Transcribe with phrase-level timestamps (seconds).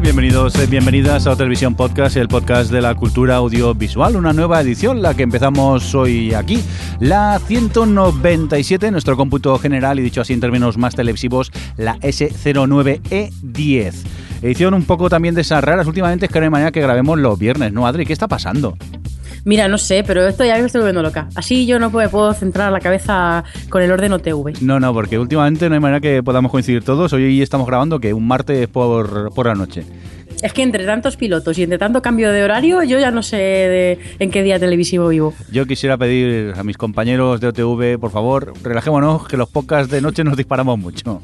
[0.00, 5.02] Bienvenidos, eh, bienvenidas a Televisión Podcast, el podcast de la cultura audiovisual, una nueva edición,
[5.02, 6.62] la que empezamos hoy aquí,
[7.00, 13.94] la 197, nuestro cómputo general y dicho así en términos más televisivos, la S09E10.
[14.42, 17.18] Edición un poco también de esas raras últimamente, es que no hay manera que grabemos
[17.18, 18.06] los viernes, ¿no, Adri?
[18.06, 18.76] ¿Qué está pasando?
[19.48, 21.30] Mira, no sé, pero esto ya me estoy volviendo loca.
[21.34, 24.60] Así yo no puedo, puedo centrar la cabeza con el orden OTV.
[24.60, 27.14] No, no, porque últimamente no hay manera que podamos coincidir todos.
[27.14, 29.84] Hoy estamos grabando que un martes por, por la noche.
[30.42, 33.36] Es que entre tantos pilotos y entre tanto cambio de horario, yo ya no sé
[33.38, 35.32] de- en qué día televisivo vivo.
[35.50, 40.02] Yo quisiera pedir a mis compañeros de OTV, por favor, relajémonos, que los podcasts de
[40.02, 41.22] noche nos disparamos mucho.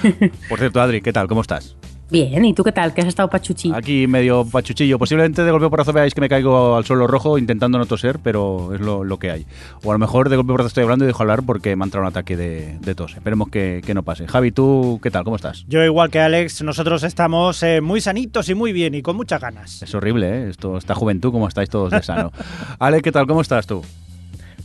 [0.48, 1.28] Por cierto, Adri, ¿qué tal?
[1.28, 1.76] ¿Cómo estás?
[2.08, 2.94] Bien, ¿y tú qué tal?
[2.94, 3.72] ¿Que has estado pachuchi?
[3.74, 4.96] Aquí medio pachuchillo.
[4.96, 8.72] Posiblemente de golpe porrazo veáis que me caigo al suelo rojo intentando no toser, pero
[8.74, 9.46] es lo, lo que hay.
[9.82, 11.86] O a lo mejor de golpe porrazo estoy hablando y dejo hablar porque me ha
[11.86, 13.14] entrado un ataque de, de tos.
[13.16, 14.28] Esperemos que, que no pase.
[14.28, 15.24] Javi, ¿tú qué tal?
[15.24, 15.64] ¿Cómo estás?
[15.66, 19.40] Yo igual que Alex, nosotros estamos eh, muy sanitos y muy bien y con muchas
[19.40, 19.82] ganas.
[19.82, 20.50] Es horrible, ¿eh?
[20.50, 22.30] Esto, esta juventud, ¿cómo estáis todos de sano?
[22.78, 23.26] Ale, ¿qué tal?
[23.26, 23.82] ¿Cómo estás tú?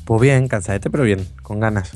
[0.06, 1.92] Pues bien, cansadete, pero bien, con ganas.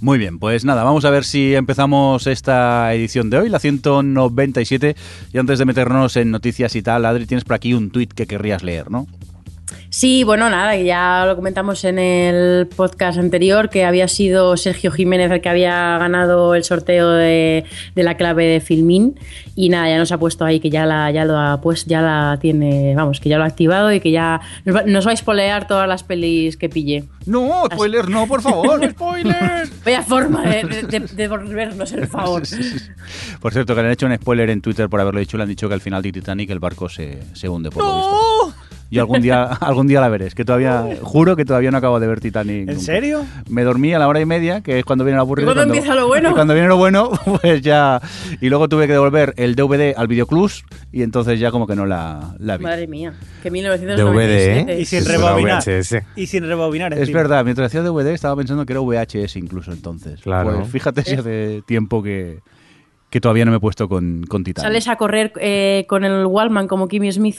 [0.00, 4.96] Muy bien, pues nada, vamos a ver si empezamos esta edición de hoy, la 197.
[5.32, 8.26] Y antes de meternos en noticias y tal, Adri, tienes por aquí un tuit que
[8.26, 9.06] querrías leer, ¿no?
[9.90, 15.30] Sí, bueno, nada, ya lo comentamos en el podcast anterior, que había sido Sergio Jiménez
[15.30, 17.64] el que había ganado el sorteo de,
[17.94, 19.18] de la clave de Filmin.
[19.56, 22.02] Y nada, ya nos ha puesto ahí que ya la, ya lo ha, pues ya
[22.02, 25.12] la tiene, vamos, que ya lo ha activado y que ya nos va, nos va
[25.12, 27.04] a spoilear todas las pelis que pille.
[27.26, 29.68] No, spoiler, no, por favor, spoiler.
[29.84, 32.42] Vaya forma de, de, devolvernos el favor.
[33.40, 35.48] Por cierto, que le han hecho un spoiler en Twitter por haberlo dicho, le han
[35.48, 38.23] dicho que al final de Titanic el barco se, se hunde por lo visto.
[38.94, 41.98] Yo algún día, algún día la veré, es que todavía, juro que todavía no acabo
[42.00, 42.60] de ver Titanic.
[42.60, 42.80] ¿En nunca.
[42.80, 43.26] serio?
[43.48, 45.50] Me dormí a la hora y media, que es cuando viene el aburrido.
[45.50, 46.30] ¿Y cuándo empieza lo bueno?
[46.30, 47.10] y cuando viene lo bueno,
[47.42, 48.00] pues ya...
[48.40, 50.50] Y luego tuve que devolver el DVD al videoclub
[50.92, 52.64] y entonces ya como que no la, la vi.
[52.64, 54.72] Madre mía, que DVD, 1997.
[54.72, 54.80] ¿eh?
[54.80, 55.62] Y sin rebobinar.
[55.62, 55.96] VHS.
[56.16, 56.92] Y sin rebobinar.
[56.92, 57.18] Es encima.
[57.18, 60.20] verdad, mientras hacía DVD estaba pensando que era VHS incluso entonces.
[60.20, 60.58] Claro.
[60.58, 62.40] Pues fíjate si hace tiempo que,
[63.10, 64.66] que todavía no me he puesto con, con Titanic.
[64.66, 67.38] Sales a correr eh, con el Wallman como Kimmy Smith.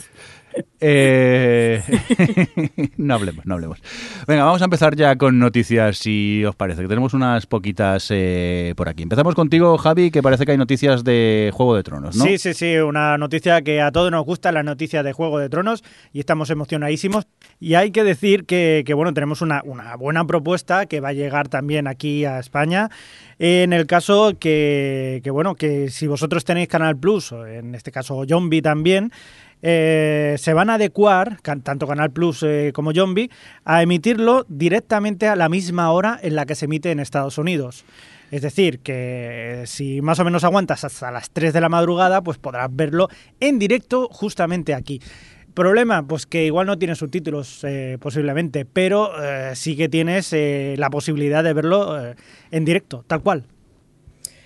[0.80, 1.82] Eh,
[2.96, 3.82] no hablemos, no hablemos.
[4.26, 8.74] Venga, vamos a empezar ya con noticias, si os parece, que tenemos unas poquitas eh,
[8.76, 9.02] por aquí.
[9.02, 12.24] Empezamos contigo, Javi, que parece que hay noticias de Juego de Tronos, ¿no?
[12.24, 15.48] Sí, sí, sí, una noticia que a todos nos gusta, la noticia de Juego de
[15.48, 17.26] Tronos, y estamos emocionadísimos.
[17.58, 21.14] Y hay que decir que, que, bueno, tenemos una, una buena propuesta que va a
[21.14, 22.90] llegar también aquí a España.
[23.38, 28.24] En el caso que, que, bueno, que si vosotros tenéis Canal Plus, en este caso
[28.26, 29.12] Zombie también,
[29.62, 33.30] eh, se van a adecuar, tanto Canal Plus eh, como Zombie,
[33.64, 37.84] a emitirlo directamente a la misma hora en la que se emite en Estados Unidos.
[38.30, 42.38] Es decir, que si más o menos aguantas hasta las 3 de la madrugada, pues
[42.38, 43.08] podrás verlo
[43.40, 45.00] en directo justamente aquí.
[45.54, 49.12] Problema, pues que igual no tiene subtítulos eh, posiblemente, pero
[49.54, 50.34] sí que tienes
[50.76, 51.96] la posibilidad de verlo
[52.50, 53.44] en directo, tal cual.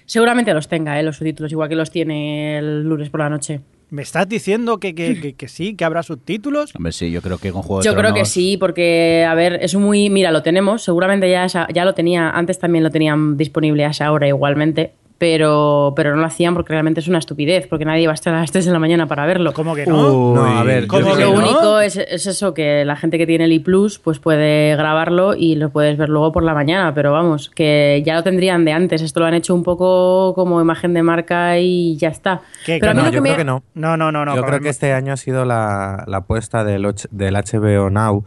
[0.04, 3.60] Seguramente los tenga, los subtítulos, igual que los tiene el lunes por la noche.
[3.90, 6.74] ¿Me estás diciendo que, que- que- que sí, que habrá subtítulos?
[6.76, 9.58] Hombre, sí, yo creo que con Juego de Yo creo que sí, porque, a ver,
[9.62, 10.10] es muy.
[10.10, 13.90] Mira, lo tenemos, seguramente ya, esa- ya lo tenía, antes también lo tenían disponible a
[13.90, 18.06] esa hora igualmente, pero, pero no lo hacían porque realmente es una estupidez, porque nadie
[18.06, 19.52] va a estar a las 3 de la mañana para verlo.
[19.52, 20.08] ¿Cómo que no?
[20.30, 21.38] Uy, No, a ver, ¿Cómo yo que Lo no?
[21.40, 25.56] único es, es eso, que la gente que tiene el iPlus pues puede grabarlo y
[25.56, 29.02] lo puedes ver luego por la mañana, pero vamos, que ya lo tendrían de antes.
[29.02, 32.40] Esto lo han hecho un poco como imagen de marca y ya está.
[32.64, 32.78] ¿Qué?
[32.80, 33.62] Pero a mí no, lo que yo me- creo que no.
[33.74, 34.34] No, no, no, no.
[34.34, 38.24] Yo creo que este año ha sido la, la apuesta del, del HBO Now,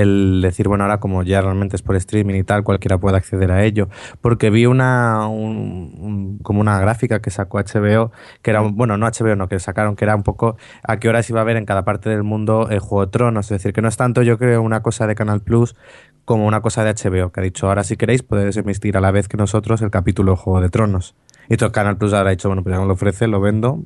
[0.00, 3.50] el decir, bueno, ahora como ya realmente es por streaming y tal, cualquiera puede acceder
[3.52, 3.88] a ello.
[4.20, 8.10] Porque vi una un- como una gráfica que sacó HBO,
[8.42, 11.28] que era, bueno, no HBO, no, que sacaron, que era un poco a qué horas
[11.30, 13.46] iba a haber en cada parte del mundo el Juego de Tronos.
[13.46, 15.76] Es decir, que no es tanto, yo creo, una cosa de Canal Plus
[16.24, 19.10] como una cosa de HBO, que ha dicho, ahora si queréis podéis emitir a la
[19.10, 21.14] vez que nosotros el capítulo Juego de Tronos.
[21.50, 23.80] Y todo Canal Plus ahora ha dicho, bueno, pues ya no lo ofrece, lo vendo,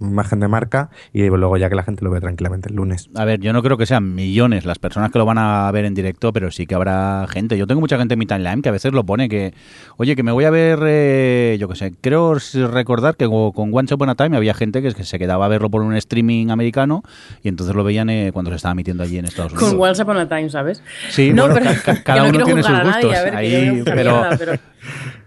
[0.00, 3.08] imagen de marca y luego ya que la gente lo ve tranquilamente el lunes.
[3.14, 5.84] A ver, yo no creo que sean millones las personas que lo van a ver
[5.84, 7.56] en directo, pero sí que habrá gente.
[7.56, 9.54] Yo tengo mucha gente en mi timeline que a veces lo pone que,
[9.96, 12.36] oye, que me voy a ver, eh, yo qué sé, creo
[12.70, 15.82] recordar que con Once Upon a Time había gente que se quedaba a verlo por
[15.82, 17.02] un streaming americano
[17.42, 19.70] y entonces lo veían eh, cuando se estaba emitiendo allí en Estados Unidos.
[19.74, 20.82] Con Once Upon a Time, ¿sabes?
[21.10, 23.24] Sí, No, bueno, pero- ca- ca- cada no uno quiero tiene sus nadie, gustos.
[23.24, 24.52] ver, Ahí, no pero, nada, pero,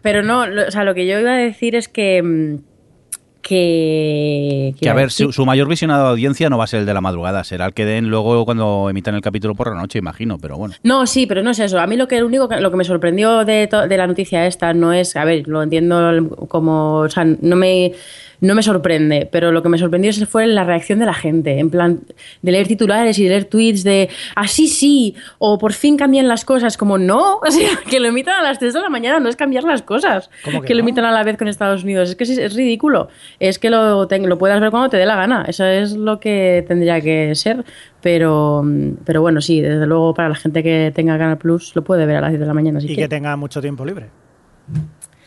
[0.01, 2.59] pero no, lo- o sea, lo que yo iba a decir es que.
[3.47, 6.85] Que, que a ver, su, su mayor visionado de audiencia no va a ser el
[6.85, 9.99] de la madrugada, será el que den luego cuando emitan el capítulo por la noche,
[9.99, 10.75] imagino, pero bueno.
[10.83, 11.79] No, sí, pero no es eso.
[11.79, 14.07] A mí lo que lo único que, lo que me sorprendió de, to- de la
[14.07, 17.93] noticia esta no es, a ver, lo entiendo como, o sea, no me
[18.39, 21.57] no me sorprende, pero lo que me sorprendió es- fue la reacción de la gente,
[21.59, 22.01] en plan
[22.41, 26.45] de leer titulares y de leer tweets de así sí o por fin cambian las
[26.45, 29.29] cosas, como no, o sea, que lo emitan a las 3 de la mañana no
[29.29, 30.87] es cambiar las cosas, ¿Cómo que que lo no?
[30.87, 33.07] emitan a la vez con Estados Unidos, es que es, es ridículo,
[33.39, 36.63] es que lo, lo puedas ver cuando te dé la gana, eso es lo que
[36.67, 37.65] tendría que ser,
[38.01, 38.63] pero,
[39.05, 42.17] pero bueno, sí, desde luego para la gente que tenga Canal Plus lo puede ver
[42.17, 44.07] a las 10 de la mañana si y que tenga mucho tiempo libre.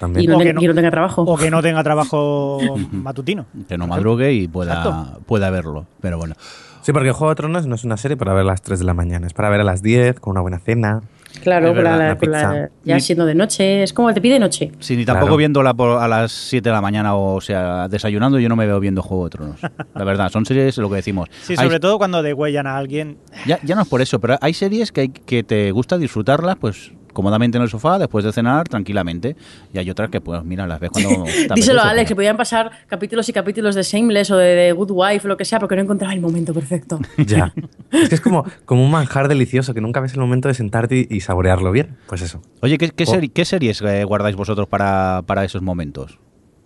[0.00, 0.24] También.
[0.24, 1.22] Y no, O ten- que no- y no tenga trabajo.
[1.22, 2.58] O que no tenga trabajo
[2.90, 3.46] matutino.
[3.68, 5.20] Que no madrugue y pueda, Exacto.
[5.26, 6.34] pueda verlo, pero bueno.
[6.82, 8.86] Sí, porque Juego de Tronos no es una serie para ver a las 3 de
[8.86, 11.02] la mañana, es para ver a las 10 con una buena cena.
[11.42, 14.38] Claro, Es con la- verdad, la ya Ni- siendo de noche, es como te pide
[14.38, 14.72] noche.
[14.80, 15.36] Si ni tampoco Claro.
[15.36, 18.80] viéndola por- a las 7 de la mañana, o sea, desayunando, yo no me veo
[18.80, 19.60] viendo Juego de Tronos.
[19.94, 21.28] La verdad, son series lo que decimos.
[21.42, 23.18] Sí, Hay- sobre todo cuando degüellan a alguien.
[23.46, 26.56] ya, ya no es por eso, pero hay series que, hay- que te gusta disfrutarlas,
[26.56, 29.36] pues cómodamente en el sofá, después de cenar, tranquilamente.
[29.72, 31.24] Y hay otras que, pues, mira, las ves cuando.
[31.54, 34.90] Díselo a Alex, que podían pasar capítulos y capítulos de Shameless o de, de Good
[34.92, 36.98] Wife o lo que sea, porque no encontraba el momento perfecto.
[37.26, 37.52] Ya.
[37.92, 41.06] es que es como, como un manjar delicioso que nunca ves el momento de sentarte
[41.10, 41.96] y, y saborearlo bien.
[42.06, 42.40] Pues eso.
[42.60, 46.18] Oye, ¿qué, qué seri- qué series eh, guardáis vosotros para, para esos momentos?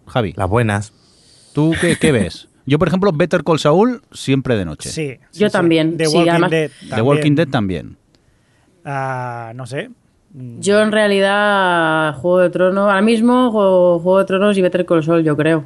[0.06, 0.92] Javi, Las buenas.
[1.52, 2.48] ¿tú qué, qué ves?
[2.66, 4.88] Yo, por ejemplo, Better Call Saul siempre de noche.
[4.88, 5.18] Sí.
[5.30, 5.52] sí, Yo sí.
[5.52, 6.70] también, The sí, Walking además- Dead.
[6.80, 7.06] The también.
[7.06, 7.96] Walking Dead también.
[8.84, 9.90] Ah, no sé.
[10.36, 15.04] Yo en realidad Juego de Tronos, ahora mismo Juego, Juego de Tronos y Better Call
[15.04, 15.64] Saul, yo creo.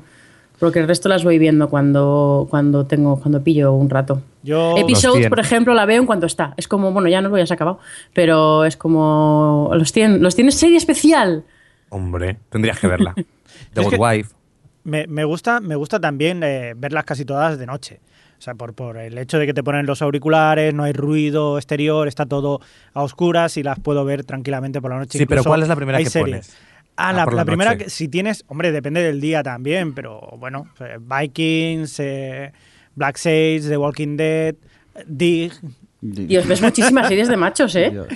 [0.59, 4.23] Porque el resto las voy viendo cuando, cuando tengo, cuando pillo un rato.
[4.43, 4.77] Yo.
[4.77, 6.53] Episodes, por ejemplo, la veo en cuanto está.
[6.57, 7.79] Es como, bueno, ya no lo ya se ha acabado.
[8.13, 9.71] Pero es como.
[9.73, 11.45] Los tienen, los tienes serie especial.
[11.89, 13.15] Hombre, tendrías que verla.
[13.73, 14.35] The Good Wife.
[14.85, 18.01] Me, me gusta, me gusta también eh, verlas casi todas de noche.
[18.39, 21.59] O sea, por, por el hecho de que te ponen los auriculares, no hay ruido
[21.59, 22.61] exterior, está todo
[22.95, 25.19] a oscuras y las puedo ver tranquilamente por la noche.
[25.19, 26.47] Sí, pero ¿cuál es la primera que series.
[26.47, 26.57] pones?
[26.97, 29.95] Ah, Ah, la, por la la primera, que, si tienes, hombre, depende del día también,
[29.95, 32.53] pero bueno, eh, Vikings, eh,
[32.97, 34.55] Black Sage, The Walking Dead,
[35.07, 35.53] Dig.
[36.01, 37.91] Dios, ves muchísimas series de machos, ¿eh?
[37.91, 38.07] Dios.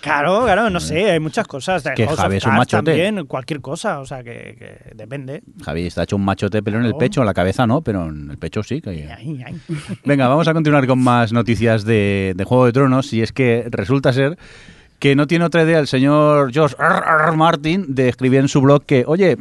[0.00, 1.82] Claro, claro, no sé, hay muchas cosas.
[1.94, 2.90] que House Javi es un machote.
[2.92, 5.42] También, cualquier cosa, o sea, que, que depende.
[5.64, 8.30] Javi está hecho un machote, pero en el pecho, en la cabeza no, pero en
[8.30, 8.80] el pecho sí.
[8.80, 9.60] que- Ay, ay.
[10.04, 13.66] Venga, vamos a continuar con más noticias de, de Juego de Tronos y es que
[13.70, 14.38] resulta ser
[14.98, 16.94] que no tiene otra idea el señor George R.
[17.28, 17.32] R.
[17.36, 19.36] Martin de escribir en su blog que, oye,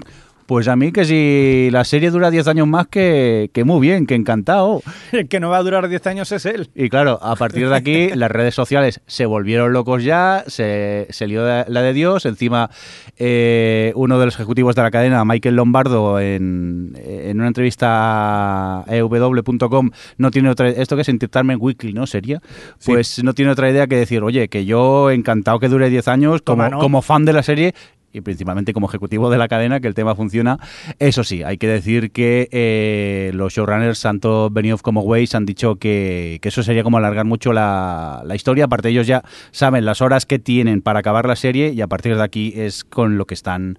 [0.49, 4.07] pues a mí que si la serie dura 10 años más, que, que muy bien,
[4.07, 4.81] que encantado.
[5.11, 6.71] El que no va a durar 10 años es él.
[6.73, 11.27] Y claro, a partir de aquí las redes sociales se volvieron locos ya, se, se
[11.27, 12.71] lió la de Dios, encima
[13.17, 18.85] eh, uno de los ejecutivos de la cadena, Michael Lombardo, en, en una entrevista a
[18.89, 22.07] ew.com, no tiene otra esto que es Entertainment Weekly, ¿no?
[22.07, 22.41] Sería,
[22.79, 22.91] Sí.
[22.93, 26.41] pues no tiene otra idea que decir, oye, que yo encantado que dure 10 años
[26.41, 26.79] como, Toma, ¿no?
[26.79, 27.75] como fan de la serie
[28.11, 30.59] y principalmente como ejecutivo de la cadena, que el tema funciona.
[30.99, 35.75] Eso sí, hay que decir que eh, los showrunners, tanto Benioff como Weiss, han dicho
[35.75, 38.65] que, que eso sería como alargar mucho la, la historia.
[38.65, 42.15] Aparte, ellos ya saben las horas que tienen para acabar la serie y a partir
[42.15, 43.77] de aquí es con lo que están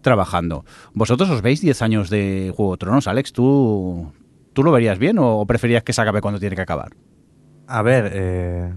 [0.00, 0.64] trabajando.
[0.94, 3.32] ¿Vosotros os veis 10 años de Juego de Tronos, Alex?
[3.32, 4.12] ¿Tú,
[4.52, 6.92] ¿Tú lo verías bien o preferías que se acabe cuando tiene que acabar?
[7.66, 8.72] A ver, eh,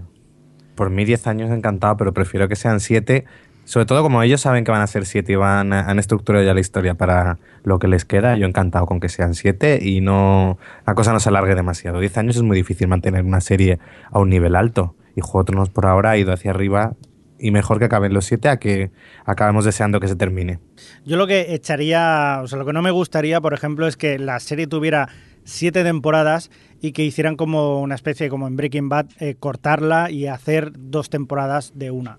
[0.74, 3.24] por mí 10 años encantado, pero prefiero que sean 7.
[3.70, 6.52] Sobre todo como ellos saben que van a ser 7 y van, han estructurado ya
[6.54, 10.58] la historia para lo que les queda, yo encantado con que sean 7 y no
[10.84, 12.00] la cosa no se alargue demasiado.
[12.00, 13.78] 10 años es muy difícil mantener una serie
[14.10, 16.94] a un nivel alto y Juego de Tronos por ahora ha ido hacia arriba
[17.38, 18.90] y mejor que acaben los 7 a que
[19.24, 20.58] acabemos deseando que se termine.
[21.04, 24.18] Yo lo que echaría, o sea, lo que no me gustaría, por ejemplo, es que
[24.18, 25.10] la serie tuviera
[25.44, 26.50] siete temporadas
[26.80, 31.08] y que hicieran como una especie, como en Breaking Bad, eh, cortarla y hacer dos
[31.08, 32.18] temporadas de una.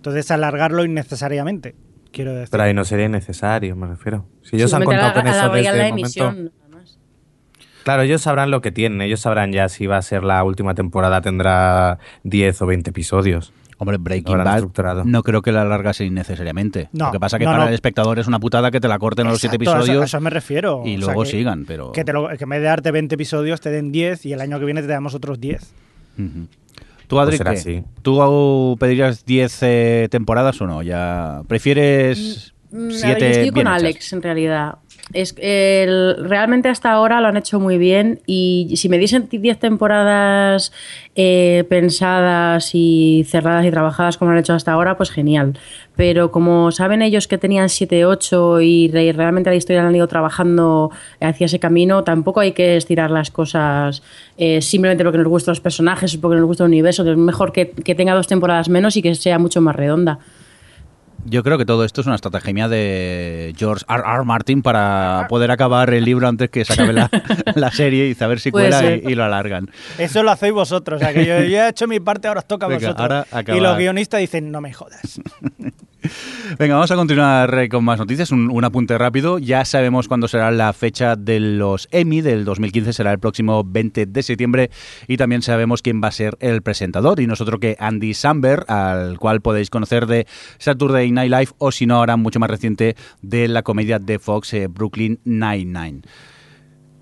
[0.00, 1.74] Entonces, alargarlo innecesariamente,
[2.10, 2.48] quiero decir.
[2.50, 4.24] Pero ahí no sería necesario, me refiero.
[4.42, 6.28] Si ellos han contado con eso alargarían desde la el momento...
[6.28, 6.52] emisión.
[7.84, 10.74] Claro, ellos sabrán lo que tienen, ellos sabrán ya si va a ser la última
[10.74, 13.52] temporada, tendrá 10 o 20 episodios.
[13.78, 15.04] Hombre, Breaking Bad estructurado.
[15.06, 16.90] no creo que la largase innecesariamente.
[16.92, 17.68] No, lo que pasa que no, para no.
[17.68, 19.82] el espectador es una putada que te la corten a los siete Exacto, a eso-
[19.84, 20.82] episodios A eso, me refiero.
[20.84, 21.92] y O sea, luego que- sigan, pero...
[21.92, 24.40] Que, te lo- que en vez de darte 20 episodios te den 10 y el
[24.42, 25.72] año que viene te damos otros 10.
[26.18, 26.46] Ujú.
[27.10, 27.58] ¿Tú, Adri, Pues será qué?
[27.58, 27.84] así.
[28.02, 30.80] ¿Tú pedirías 10 eh, temporadas o no?
[30.82, 34.74] ¿Ya prefieres Mm, a ver, 7 yo estoy con Alex, en realidad.
[35.12, 39.58] Es, el- realmente hasta ahora lo han hecho muy bien y si me diesen 10
[39.58, 40.72] temporadas
[41.16, 45.58] eh, pensadas y cerradas y trabajadas como lo han hecho hasta ahora, pues genial.
[45.96, 50.06] Pero como saben ellos que tenían 7, 8 y re- realmente la historia han ido
[50.06, 50.90] trabajando
[51.20, 54.02] hacia ese camino, tampoco hay que estirar las cosas
[54.38, 57.02] eh, simplemente porque nos gustan los personajes o porque nos gusta el universo.
[57.10, 60.20] Es mejor que tenga dos temporadas menos y que sea mucho más redonda.
[61.26, 64.02] Yo creo que todo esto es una estrategia de George R.
[64.04, 64.24] R.
[64.24, 67.10] Martin para poder acabar el libro antes que se acabe la,
[67.54, 69.70] la serie y saber si cuela y, y lo alargan.
[69.98, 71.00] Eso lo hacéis vosotros.
[71.00, 73.26] O sea, que yo, yo he hecho mi parte, ahora os toca a Venga, vosotros.
[73.32, 75.20] ahora y los guionistas dicen, no me jodas.
[76.58, 78.30] Venga, vamos a continuar con más noticias.
[78.30, 79.38] Un, un apunte rápido.
[79.38, 82.92] Ya sabemos cuándo será la fecha de los Emmy del 2015.
[82.92, 84.70] Será el próximo 20 de septiembre.
[85.06, 87.20] Y también sabemos quién va a ser el presentador.
[87.20, 90.26] Y nosotros que Andy Samberg, al cual podéis conocer de
[90.58, 94.54] Saturday Night Live o si no, ahora mucho más reciente de la comedia de Fox
[94.54, 96.02] eh, Brooklyn Nine-Nine.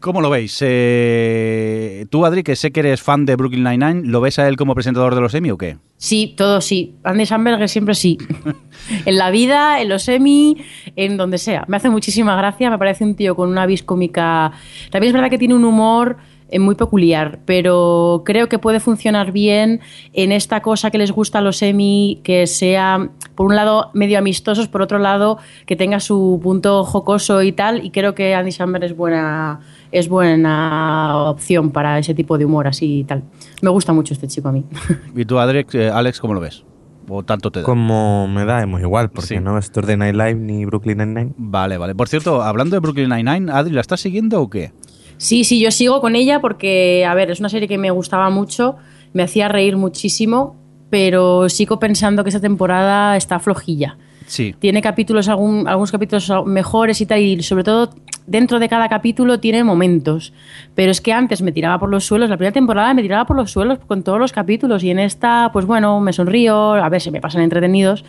[0.00, 0.59] ¿Cómo lo veis?
[0.61, 4.57] Eh, tú, Adri, que sé que eres fan de Brooklyn Nine-Nine, ¿lo ves a él
[4.57, 5.78] como presentador de los Emmy o qué?
[5.97, 6.95] Sí, todo sí.
[7.02, 8.17] Andy Samberg siempre sí.
[9.05, 10.57] en la vida, en los semi,
[10.95, 11.64] en donde sea.
[11.67, 14.52] Me hace muchísima gracia, me parece un tío con una vis cómica.
[14.90, 16.19] También es verdad que tiene un humor
[16.50, 19.81] eh, muy peculiar, pero creo que puede funcionar bien
[20.14, 24.19] en esta cosa que les gusta a los semi, que sea, por un lado, medio
[24.19, 28.52] amistosos, por otro lado, que tenga su punto jocoso y tal, y creo que Andy
[28.52, 29.61] Samberg es buena,
[29.92, 33.23] es buena opción para ese tipo de humor así y tal.
[33.62, 34.64] Me gusta mucho este chico a mí.
[35.16, 36.64] ¿Y tú, Adri, eh, Alex, cómo lo ves?
[37.09, 37.64] ¿O tanto te da?
[37.64, 39.40] Como me da, es muy igual, porque Sí.
[39.40, 41.33] no es Saturday Night Live ni Brooklyn Nine-Nine.
[41.38, 41.95] Vale, vale.
[41.95, 44.73] Por cierto, hablando de Brooklyn Nine-Nine, Adri, ¿la estás siguiendo o qué?
[45.16, 48.28] Sí, sí, yo sigo con ella porque, a ver, es una serie que me gustaba
[48.30, 48.76] mucho,
[49.14, 50.54] me hacía reír muchísimo,
[50.90, 53.97] pero sigo pensando que esta temporada está flojilla.
[54.28, 54.54] Sí.
[54.58, 57.90] Tiene capítulos, algún- algunos capítulos mejores y tal, y sobre todo
[58.26, 60.35] dentro de cada capítulo tiene momentos.
[60.75, 63.37] Pero es que antes me tiraba por los suelos, la primera temporada me tiraba por
[63.37, 67.00] los suelos con todos los capítulos, y en esta, pues bueno, me sonrío, a ver,
[67.00, 68.04] se me pasan entretenidos,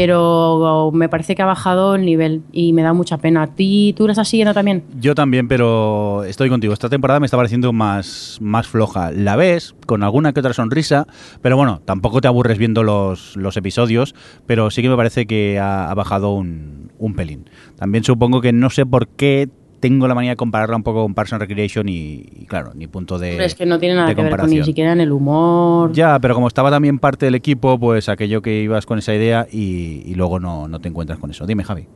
[0.00, 3.42] pero me parece que ha bajado el nivel y me da mucha pena.
[3.42, 4.84] ¿A ti, tú la estás siguiendo también?
[5.00, 6.72] Yo también, pero estoy contigo.
[6.72, 9.10] Esta temporada me está pareciendo más, más floja.
[9.10, 11.06] La ves con alguna que otra sonrisa,
[11.42, 14.14] pero bueno, tampoco te aburres viendo los, los episodios,
[14.46, 17.48] pero sí que me parece que ha, ha bajado un, un pelín.
[17.76, 19.48] También supongo que no sé por qué
[19.80, 22.86] tengo la manía de compararla un poco con Parks and Recreation y, y claro, ni
[22.86, 25.00] punto de Hombre, es que no tiene nada de que ver con ni siquiera en
[25.00, 25.92] el humor.
[25.92, 29.46] Ya, pero como estaba también parte del equipo, pues aquello que ibas con esa idea
[29.52, 31.46] y, y luego no, no te encuentras con eso.
[31.46, 31.86] Dime, Javi.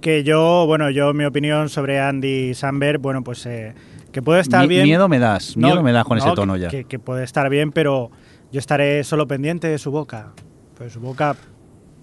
[0.00, 3.74] Que yo, bueno, yo mi opinión sobre Andy Samberg, bueno, pues eh,
[4.12, 4.84] que puede estar Mi- bien.
[4.84, 6.68] Miedo me das, No, miedo me das con no, ese tono que- ya.
[6.68, 8.10] Que, que puede estar bien, pero
[8.52, 10.32] yo estaré solo pendiente de su boca.
[10.78, 11.34] Pues su boca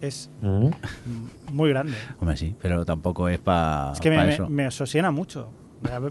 [0.04, 0.68] es Mm.
[1.52, 1.94] muy grande.
[2.20, 4.50] Hombre, sí, pero tampoco es para Es que me, me- eso.
[4.50, 5.50] me sosiena mucho.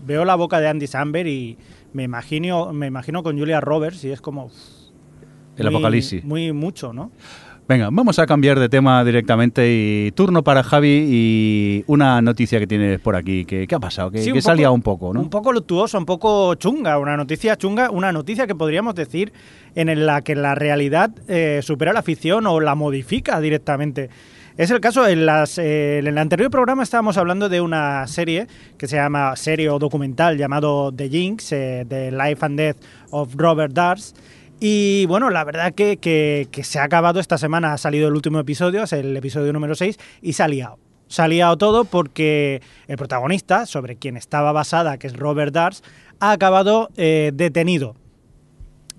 [0.05, 1.57] Veo la boca de Andy Samberg y
[1.95, 4.51] me imagino, me imagino con Julia Roberts y es como
[5.57, 6.25] El muy- apocalipsis.
[6.25, 7.11] Muy mucho, ¿no?
[7.73, 12.67] Venga, vamos a cambiar de tema directamente y turno para Javi y una noticia que
[12.67, 13.47] tienes por aquí.
[13.47, 14.11] ¿Qué, qué ha pasado?
[14.11, 15.23] Que, Sí, que liado un poco, ¿no?
[15.23, 19.33] Un poco luctuosa, un poco chunga, una noticia chunga, una noticia que podríamos decir
[19.75, 24.11] en la que la realidad eh, supera la ficción o la modifica directamente.
[24.59, 28.49] Es el caso, en, las, eh, en el anterior programa estábamos hablando de una serie
[28.77, 32.77] que se llama, serie o documental llamado The Jinx, eh, The Life and Death
[33.13, 34.15] of Robert Dars.
[34.65, 38.39] Y bueno, la verdad que, que- se ha acabado esta semana, ha salido el último
[38.39, 40.79] episodio, es el episodio número 6, y se ha liado.
[41.09, 45.83] Se ha liado todo porque el protagonista, sobre quien estaba basada, que es Robert Dars,
[46.21, 47.97] ha acabado eh, detenido.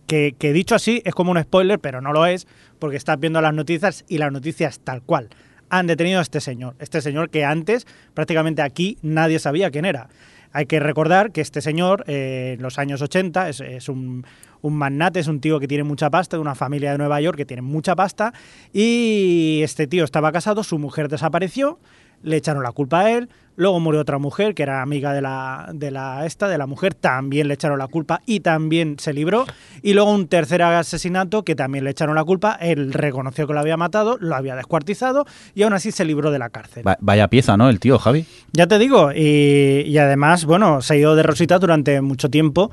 [0.06, 2.46] Que, que dicho así es como un spoiler, pero no lo es,
[2.78, 5.30] porque estás viendo las noticias y las noticias tal cual.
[5.70, 10.10] Han detenido a este señor, este señor que antes prácticamente aquí nadie sabía quién era.
[10.56, 14.24] Hay que recordar que este señor eh, en los años 80 es, un,
[14.62, 17.36] un magnate, es un tío que tiene mucha pasta, de una familia de Nueva York
[17.36, 18.34] que tiene mucha pasta
[18.72, 21.80] y este tío estaba casado, su mujer desapareció,
[22.22, 23.30] le echaron la culpa a él.
[23.56, 26.94] Luego murió otra mujer que era amiga de la, de la esta, de la mujer,
[26.96, 29.46] también le echaron la culpa y también se libró.
[29.82, 33.60] Y luego un tercer asesinato que también le echaron la culpa, él reconoció que lo
[33.60, 36.88] había matado, lo había descuartizado y aún así se libró de la cárcel.
[36.88, 37.70] Va- Vaya pieza, ¿no?
[37.70, 38.26] El tío, Javi.
[38.54, 42.72] Ya te digo, y, y además, bueno, se ha ido de rosita durante mucho tiempo.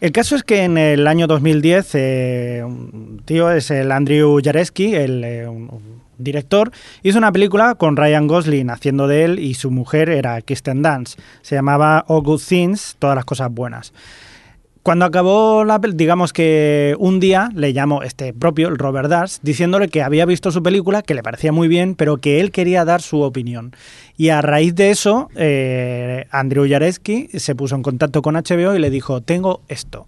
[0.00, 4.94] El caso es que en el año 2010, eh, un tío es el Andrew Jareski,
[4.94, 6.70] el eh, un- director,
[7.02, 11.18] hizo una película con Ryan Gosling haciendo de él y su mujer era Kirsten Dunst.
[11.42, 13.92] Se llamaba All Good Things, todas las cosas buenas.
[14.82, 19.86] Cuando acabó la pel- digamos que un día le llamó este propio, Robert Darst, diciéndole
[19.88, 23.00] que había visto su película, que le parecía muy bien, pero que él quería dar
[23.00, 23.76] su opinión.
[24.16, 28.80] Y a raíz de eso, eh, Andrew Jareski se puso en contacto con HBO y
[28.80, 30.06] le dijo, tengo esto.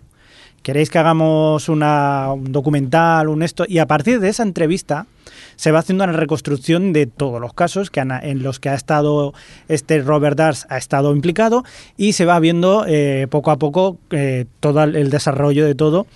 [0.64, 3.66] ¿Queréis que hagamos una, un documental, un esto?
[3.68, 5.06] Y a partir de esa entrevista
[5.56, 8.74] se va haciendo una reconstrucción de todos los casos que han- en los que ha
[8.74, 9.34] estado
[9.68, 11.64] este Robert Dars ha estado implicado
[11.98, 16.06] y se va viendo eh, poco a poco eh, todo el- el desarrollo de todo.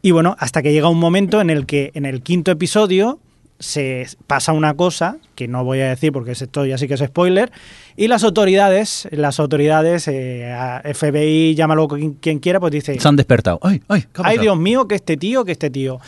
[0.00, 3.18] Y bueno, hasta que llega un momento en el que en el quinto episodio
[3.58, 7.00] se pasa una cosa que no voy a decir porque esto ya sí que es
[7.00, 7.50] spoiler
[7.96, 10.54] y las autoridades las autoridades eh,
[10.94, 13.58] FBI llámalo quien, quien quiera pues dice Se han despertado.
[13.62, 14.02] ¡Ay, ay!
[14.12, 14.38] ¿qué ha ay?
[14.38, 16.00] Dios mío que este tío que este tío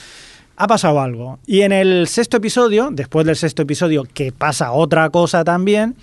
[0.56, 5.10] ha pasado algo y en el sexto episodio después del sexto episodio que pasa otra
[5.10, 5.96] cosa también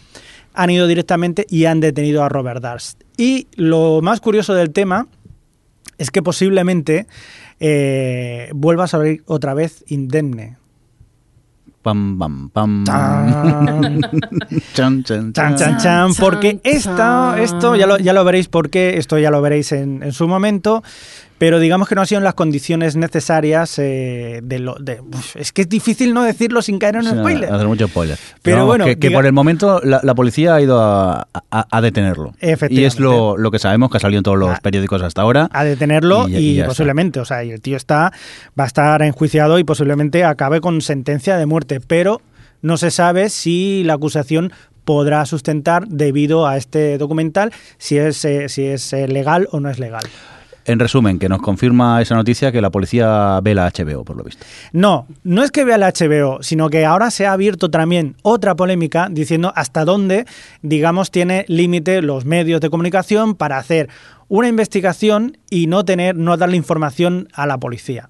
[0.54, 5.08] han ido directamente y han detenido a Robert Darst y lo más curioso del tema
[5.98, 7.08] es que posiblemente
[7.60, 10.58] eh, vuelva a salir otra vez indemne
[11.88, 12.84] Pam, pam, pam.
[14.74, 15.78] Chan, chan, Chan, chan, chan.
[15.80, 17.40] chan, porque chan.
[17.40, 20.84] esto ya lo, ya lo veréis porque esto ya lo veréis en, en su momento,
[21.38, 24.76] pero digamos que no ha sido en las condiciones necesarias eh, de lo...
[24.76, 25.00] De,
[25.36, 27.52] es que es difícil no decirlo sin caer en sea, spoiler.
[27.54, 28.18] Hacer mucho spoiler.
[28.42, 31.68] Pero bueno, que, que diga- por el momento la, la policía ha ido a, a-
[31.70, 32.34] a detenerlo.
[32.40, 32.82] Efectivamente.
[32.82, 35.48] Y es lo, lo que sabemos que ha salido en todos los periódicos hasta ahora.
[35.52, 36.68] a detenerlo Y y, ya- y ya está.
[36.70, 38.12] posiblemente, o sea, y el tío está
[38.60, 42.22] va a estar enjuiciado y posiblemente acabe con sentencia de muerte, pero
[42.64, 44.52] no se sabe si la acusación
[44.86, 49.70] podrá sustentar debido a este documental si es eh, si es eh, legal o no
[49.70, 50.04] es legal.
[50.68, 54.24] En resumen, que nos confirma esa noticia que la policía ve la HBO, por lo
[54.26, 54.46] visto.
[54.74, 58.54] No, no es que vea la HBO, sino que ahora se ha abierto también otra
[58.54, 60.26] polémica diciendo hasta dónde,
[60.64, 63.88] digamos, tiene límite los medios de comunicación para hacer
[64.28, 68.10] una investigación y no tener, no darle información a la policía.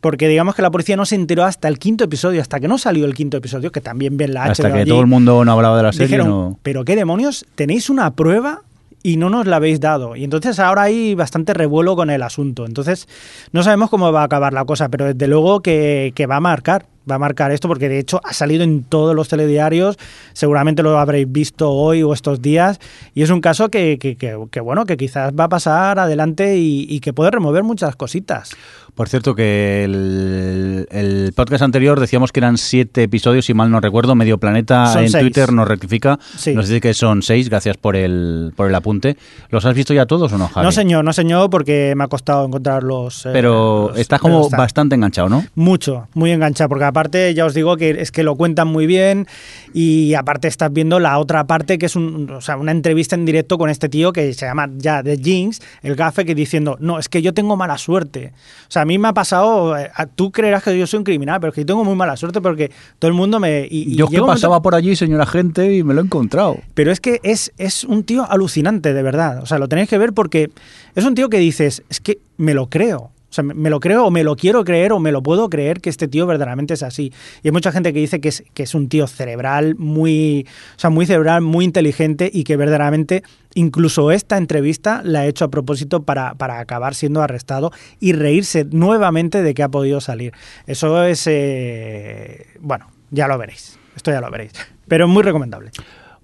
[0.00, 2.78] Porque digamos que la policía no se enteró hasta el quinto episodio, hasta que no
[2.78, 5.44] salió el quinto episodio, que también ven la Hasta HBO que allí, todo el mundo
[5.44, 6.06] no hablaba de la serie.
[6.06, 6.58] dijeron, no...
[6.62, 8.62] pero qué demonios, tenéis una prueba
[9.02, 10.16] y no nos la habéis dado.
[10.16, 12.66] Y entonces ahora hay bastante revuelo con el asunto.
[12.66, 13.08] Entonces
[13.52, 16.40] no sabemos cómo va a acabar la cosa, pero desde luego que, que va a
[16.40, 19.96] marcar, va a marcar esto porque de hecho ha salido en todos los telediarios,
[20.32, 22.78] seguramente lo habréis visto hoy o estos días,
[23.14, 26.56] y es un caso que, que- que- que, bueno, que quizás va a pasar adelante
[26.58, 28.50] y, y que puede remover muchas cositas.
[28.94, 33.80] Por cierto, que el, el podcast anterior decíamos que eran siete episodios, si mal no
[33.80, 34.14] recuerdo.
[34.14, 35.22] Medio Planeta Son en seis.
[35.22, 36.18] Twitter nos rectifica.
[36.36, 36.54] Sí.
[36.54, 39.16] Nos dice que son seis, gracias por el, por el apunte.
[39.48, 40.66] ¿Los has visto ya todos o no, Javi?
[40.66, 43.24] No señor, no señor, porque me ha costado encontrar los...
[43.26, 44.56] eh, Pero los- estás pero como está.
[44.58, 45.44] bastante enganchado, ¿no?
[45.54, 46.99] Mucho, muy enganchado, porque aparte
[47.34, 49.26] ya os digo que es que lo cuentan muy bien
[49.72, 53.24] y aparte estás viendo la otra parte que es un, o sea, una entrevista en
[53.24, 56.98] directo con este tío que se llama ya The Jinx, el gafe, que diciendo, no,
[56.98, 58.32] es que yo tengo mala suerte.
[58.68, 61.40] O sea, a mí me ha pasado, eh, tú creerás que yo soy un criminal,
[61.40, 63.66] pero es que yo tengo muy mala suerte porque todo el mundo me...
[63.70, 66.04] y- y Yo es que momento- pasaba por allí, señora gente, y me lo he
[66.04, 66.58] encontrado.
[66.74, 69.42] pero es que es, es un tío alucinante, de verdad.
[69.42, 70.50] O sea, lo tenéis que ver porque
[70.94, 73.10] es un tío que dices, es que me lo creo.
[73.30, 75.80] O sea, me, lo creo o me lo quiero creer o me lo puedo creer
[75.80, 77.12] que este tío verdaderamente es así.
[77.42, 80.78] Y hay mucha gente que dice que es, que es un tío cerebral, muy, o
[80.78, 83.22] sea, muy cerebral, muy inteligente y que verdaderamente
[83.54, 88.64] incluso esta entrevista la ha hecho a propósito para, para acabar siendo arrestado y reírse
[88.64, 90.32] nuevamente de que ha podido salir.
[90.66, 93.78] Eso es, eh, bueno, ya lo veréis.
[93.94, 94.52] Esto ya lo veréis.
[94.88, 95.70] Pero es muy recomendable.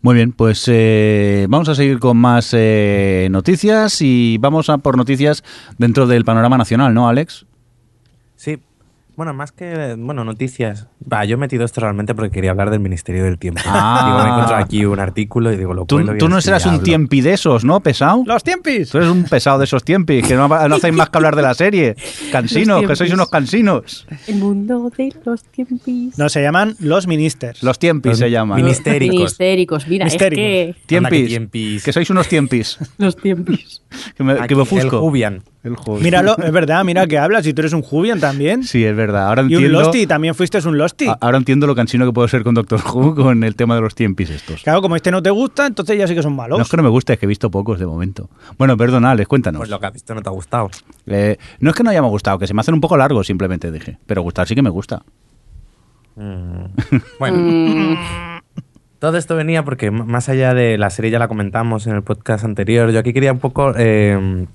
[0.06, 4.96] Muy bien, pues eh, vamos a seguir con más eh, noticias y vamos a por
[4.96, 5.42] noticias
[5.78, 7.45] dentro del panorama nacional, ¿no, Alex?
[9.16, 10.88] Bueno, más que bueno noticias.
[11.10, 13.62] Va, yo he metido esto realmente porque quería hablar del Ministerio del Tiempo.
[13.64, 14.02] Ah.
[14.04, 16.82] Digo, me he encontrado aquí un artículo y digo, lo Tú, tú no serás un
[16.82, 18.22] tiempi de esos, ¿no, pesado?
[18.26, 18.90] ¡Los tiempis!
[18.90, 21.42] Tú eres un pesado de esos tiempis, que no, no hacéis más que hablar de
[21.42, 21.96] la serie.
[22.30, 24.06] Cansinos, que sois unos cansinos.
[24.26, 26.18] El mundo de los tiempis.
[26.18, 27.62] No, se llaman los ministers.
[27.62, 28.58] Los tiempis Los se llaman.
[28.60, 29.16] minis- Mistéricos.
[29.16, 30.44] Ministéricos, mira, Mistéricos.
[30.44, 31.84] es que Tiempis, que tiempis.
[31.84, 32.78] que sois unos tiempis.
[32.98, 33.82] los tiempis.
[34.16, 35.00] Que me, que Aquí, me el ofusco.
[35.00, 35.42] Jubian.
[35.66, 36.00] El juego.
[36.00, 38.62] Míralo, es verdad, mira que hablas y tú eres un Jubian también.
[38.62, 39.26] Sí, es verdad.
[39.26, 41.08] Ahora y entiendo, un Losty, también fuiste un Losty.
[41.20, 43.96] ahora entiendo lo cansino que puedo ser con Doctor Who con el tema de los
[43.96, 44.62] tiempis estos.
[44.62, 46.56] Claro, como este no te gusta, entonces ya sí que son malos.
[46.56, 48.30] No es que no me guste, es que he visto pocos de momento.
[48.56, 49.58] Bueno, perdona, Alex, cuéntanos.
[49.58, 50.70] Pues lo que has visto no te ha gustado.
[51.06, 53.72] Eh, no es que no hayamos gustado, que se me hacen un poco largos, simplemente
[53.72, 53.98] dije.
[54.06, 55.02] Pero gustar sí que me gusta.
[56.14, 56.66] Mm.
[57.18, 57.98] Bueno.
[59.00, 62.44] Todo esto venía porque más allá de la serie ya la comentamos en el podcast
[62.44, 64.46] anterior, yo aquí quería un poco eh,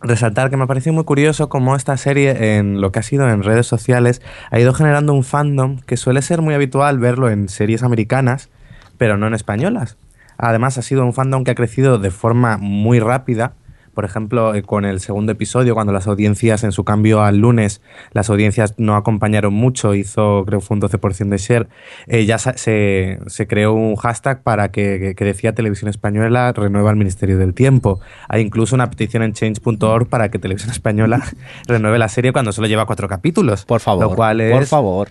[0.00, 3.42] resaltar que me pareció muy curioso cómo esta serie en lo que ha sido en
[3.42, 7.82] redes sociales ha ido generando un fandom que suele ser muy habitual verlo en series
[7.82, 8.50] americanas,
[8.98, 9.96] pero no en españolas.
[10.38, 13.54] Además ha sido un fandom que ha crecido de forma muy rápida.
[13.96, 17.80] Por ejemplo, eh, con el segundo episodio, cuando las audiencias, en su cambio al lunes,
[18.12, 21.68] las audiencias no acompañaron mucho, hizo, creo que fue un 12% de share,
[22.06, 26.90] eh, ya se, se creó un hashtag para que, que- que decía Televisión Española renueva
[26.90, 27.98] el Ministerio del Tiempo.
[28.28, 31.22] Hay incluso una petición en change.org para que Televisión Española
[31.66, 33.64] renueve la serie cuando solo lleva cuatro capítulos.
[33.64, 34.10] Por favor.
[34.10, 35.08] Lo cual es, Por favor.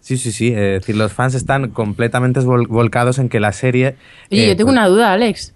[0.00, 0.48] Sí, sí, sí.
[0.48, 3.96] eh, es decir, los fans están completamente vol- volcados en que la serie...
[4.30, 5.54] Oye, eh, yo tengo pues- una duda, Alex.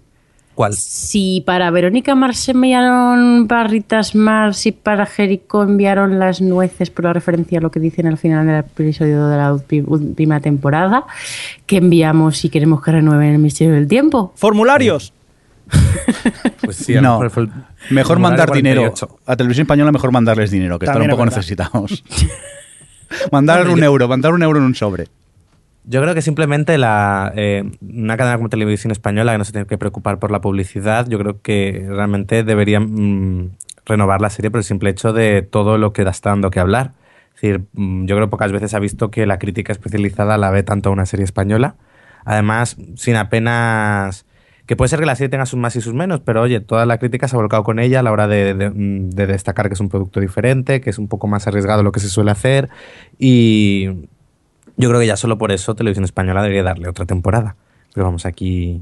[0.55, 0.73] ¿Cuál?
[0.73, 7.03] Si para Verónica Mars se enviaron barritas Mars y para Jericho enviaron las nueces por
[7.03, 11.03] la referencia a lo que dicen al final del episodio de la última temporada,
[11.65, 14.33] ¿qué enviamos si queremos que renueven el misterio del tiempo?
[14.35, 15.13] Formularios.
[16.63, 17.19] Pues sí, no,
[17.91, 18.81] mejor mandar dinero.
[18.81, 19.19] 48.
[19.27, 21.37] A Televisión Española mejor mandarles dinero, que están un poco verdad.
[21.37, 22.03] necesitados.
[23.31, 25.07] mandar un euro, mandar un euro en un sobre.
[25.87, 29.67] Yo creo que simplemente la, eh, una cadena como Televisión Española que no se tiene
[29.67, 32.85] que preocupar por la publicidad, yo creo que realmente deberían
[33.43, 33.51] mm,
[33.85, 36.93] renovar la serie por el simple hecho de todo lo que está dando que hablar.
[37.35, 40.49] Es decir, mm, yo creo que pocas veces ha visto que la crítica especializada la
[40.49, 41.75] ve tanto a una serie española.
[42.25, 44.25] Además, sin apenas...
[44.65, 46.87] Que puede ser que la serie tenga sus más y sus menos, pero oye, toda
[46.87, 49.67] la crítica se ha volcado con ella a la hora de, de- mm, de destacar
[49.67, 52.31] que es un producto diferente, que es un poco más arriesgado lo que se suele
[52.31, 52.69] hacer.
[53.19, 54.07] Y,
[54.77, 57.55] yo creo que ya solo por eso Televisión Española debería darle otra temporada.
[57.93, 58.81] Pero vamos, aquí...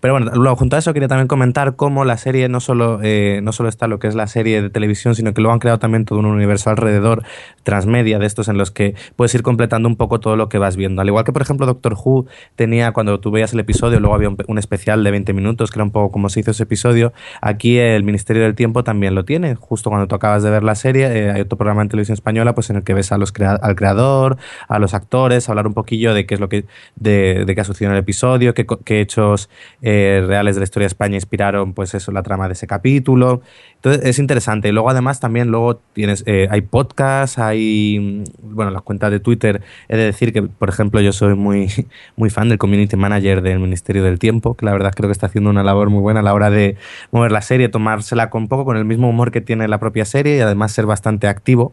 [0.00, 3.40] Pero bueno, luego, junto a eso quería también comentar cómo la serie no solo, eh,
[3.42, 5.78] no solo está lo que es la serie de televisión, sino que luego han creado
[5.78, 7.22] también todo un universo alrededor,
[7.62, 10.76] transmedia, de estos en los que puedes ir completando un poco todo lo que vas
[10.76, 11.02] viendo.
[11.02, 14.28] Al igual que, por ejemplo, Doctor Who tenía, cuando tú veías el episodio, luego había
[14.28, 17.12] un, especial de 20 minutos, que era un poco como se hizo ese episodio.
[17.40, 19.54] Aquí el Ministerio del Tiempo también lo tiene.
[19.54, 22.54] Justo cuando tú acabas de ver la serie, eh, hay otro programa en televisión española
[22.54, 24.36] pues en el que ves a los crea- al creador,
[24.68, 26.64] a los actores, hablar un poquillo de qué es lo que,
[26.96, 29.48] de, de qué ha sucedido en el episodio, qué, qué hechos
[29.82, 33.42] eh, reales de la historia de España inspiraron pues eso, la trama de ese capítulo.
[33.76, 34.68] Entonces es interesante.
[34.68, 39.18] Y luego además también luego tienes, eh, hay podcasts, hay, mm, bueno, las cuentas de
[39.20, 39.60] Twitter.
[39.88, 41.66] He de decir que, por ejemplo, yo soy muy,
[42.16, 45.26] muy fan del community manager del Ministerio del Tiempo, que la verdad creo que está
[45.26, 46.76] haciendo una labor muy buena a la hora de
[47.10, 50.04] mover la serie, tomársela con un poco con el mismo humor que tiene la propia
[50.04, 51.72] serie y además ser bastante activo,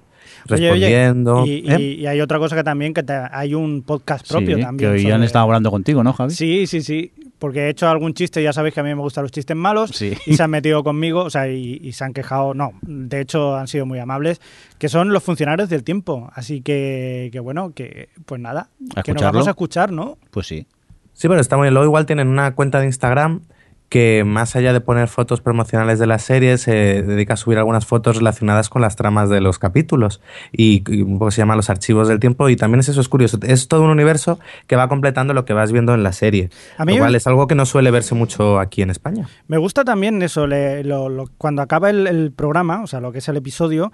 [0.50, 1.45] Oye, oye, respondiendo.
[1.45, 1.80] y, ¿Eh?
[1.80, 4.89] y- y hay otra cosa que también, que te- hay un podcast propio Sí, también.
[4.89, 6.32] que hoy sobre- han estado hablando contigo, ¿no, Javi?
[6.34, 7.12] Sí, sí, sí.
[7.39, 9.91] Porque he hecho algún chiste, ya sabéis que a mí me gustan los chistes malos,
[9.91, 10.13] Sí.
[10.25, 13.56] y se han metido conmigo, o sea, y, y se han quejado, no, de hecho
[13.56, 14.41] han sido muy amables,
[14.78, 16.30] que son los funcionarios del tiempo.
[16.36, 18.69] Así que, que bueno, que pues nada,
[19.06, 20.17] que nos vamos a escuchar, ¿no?
[20.32, 20.67] Pues sí.
[21.13, 21.73] Sí, pero está muy bien.
[21.73, 23.41] Luego igual tienen una cuenta de Instagram
[23.89, 27.86] que más allá de poner fotos promocionales de la serie, se dedica a subir algunas
[27.88, 30.21] fotos relacionadas con las tramas de los capítulos.
[30.52, 32.47] Y, y un poco se llama Los Archivos del Tiempo.
[32.49, 33.39] Y también es eso, es curioso.
[33.41, 36.49] Es todo un universo que va completando lo que vas viendo en la serie.
[36.78, 39.28] A mí lo me- cual es algo que no suele verse mucho aquí en España.
[39.47, 43.12] Me gusta también eso, le- lo- lo- cuando acaba el, el programa, o sea, lo
[43.12, 43.91] que es el episodio,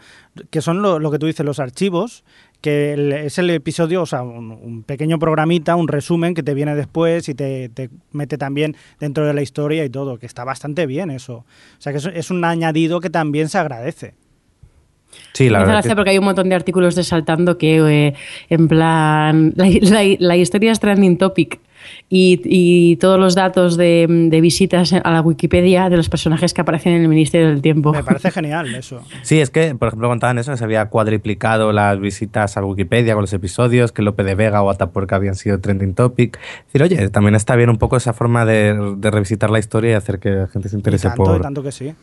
[0.50, 2.24] que son lo, lo que tú dices, los archivos,
[2.66, 6.56] que el- es el episodio, o sea, un, un pequeño programita, un resumen que te
[6.56, 10.44] viene después y te, te mete también dentro de la historia y todo, que está
[10.44, 11.36] bastante bien eso.
[11.38, 11.46] O
[11.78, 14.16] sea, que es, es un añadido que también se agradece.
[15.34, 15.84] Sí, la Me verdad.
[15.84, 18.14] que- porque hay un montón de artículos desaltando que, eh,
[18.50, 21.60] en plan, la, la- la historia es trending topic
[22.10, 26.62] y, y todos los datos de, de visitas a la Wikipedia de los personajes que
[26.62, 27.92] aparecen en el Ministerio del Tiempo.
[27.92, 29.02] Me parece genial eso.
[29.24, 33.14] Sí, es que, por ejemplo, contaban eso, que se había cuadriplicado las visitas a Wikipedia
[33.14, 36.38] con los episodios, que Lope de Vega o Atapuerca habían sido trending topic.
[36.38, 39.92] Es decir, oye, también está bien un poco esa forma de, de revisitar la historia
[39.92, 41.94] y hacer que la gente se Y interese tanto, por, y tanto que sí.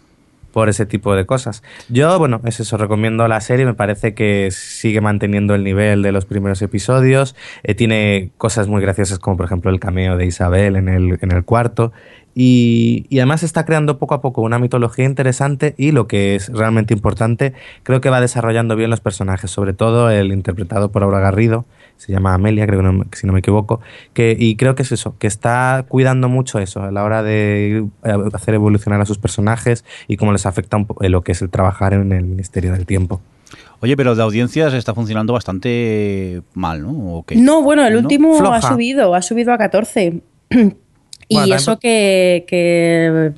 [0.53, 1.63] Por ese tipo de cosas.
[1.89, 6.13] Yo, bueno, es eso, recomiendo la serie, me parece que sigue manteniendo el nivel de
[6.13, 10.77] los primeros episodios, eh, tiene cosas muy graciosas como por ejemplo el cameo de Isabel
[10.77, 11.93] en el, en el cuarto,
[12.35, 16.49] y, y además está creando poco a poco una mitología interesante y lo que es
[16.49, 21.21] realmente importante, creo que va desarrollando bien los personajes, sobre todo el interpretado por Aura
[21.21, 21.67] Garrido,
[22.03, 23.81] se llama Amelia, creo que, no, si no me equivoco,
[24.13, 27.87] que, y creo que es eso, que está cuidando mucho eso a la hora de
[28.05, 31.51] eh, hacer evolucionar a sus personajes y cómo les afecta un lo que es el
[31.51, 33.21] trabajar en el Ministerio del Tiempo.
[33.81, 37.25] Oye, pero de audiencias está funcionando bastante mal, ¿no?
[37.37, 40.23] No, bueno, el último ha subido, ha subido a 14.
[41.29, 43.33] Y eso que, que,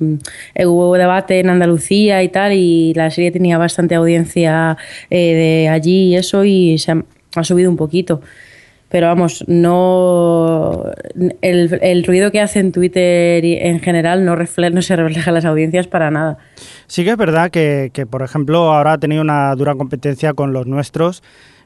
[0.53, 4.77] eh, hubo debate en Andalucía y tal, y la serie tenía bastante audiencia
[5.09, 6.91] eh, de allí y eso, y se
[7.35, 8.21] ha, subido un poquito.
[8.89, 10.85] Pero vamos, no
[11.41, 15.45] el, el, ruido que hace en Twitter en general no, no se refleja en las
[15.45, 16.37] audiencias para nada.
[16.87, 20.53] Sí que es verdad que, que, por ejemplo, ahora ha tenido una dura competencia con
[20.53, 21.23] los nuestros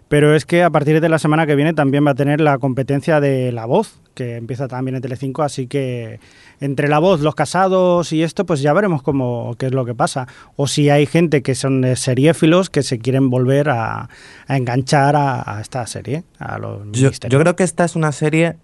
[0.10, 2.58] pero es que a partir de la semana que viene también va a tener la
[2.58, 6.20] competencia de La Voz, que empieza también en Telecinco, así que
[6.60, 9.94] entre La Voz, Los Casados y esto, pues ya veremos cómo, qué es lo que
[9.94, 10.28] pasa.
[10.56, 14.10] O si hay gente que son seriéfilos que se quieren volver a,
[14.48, 18.58] enganchar a, esta serie, a los yo, yo creo que esta es una serie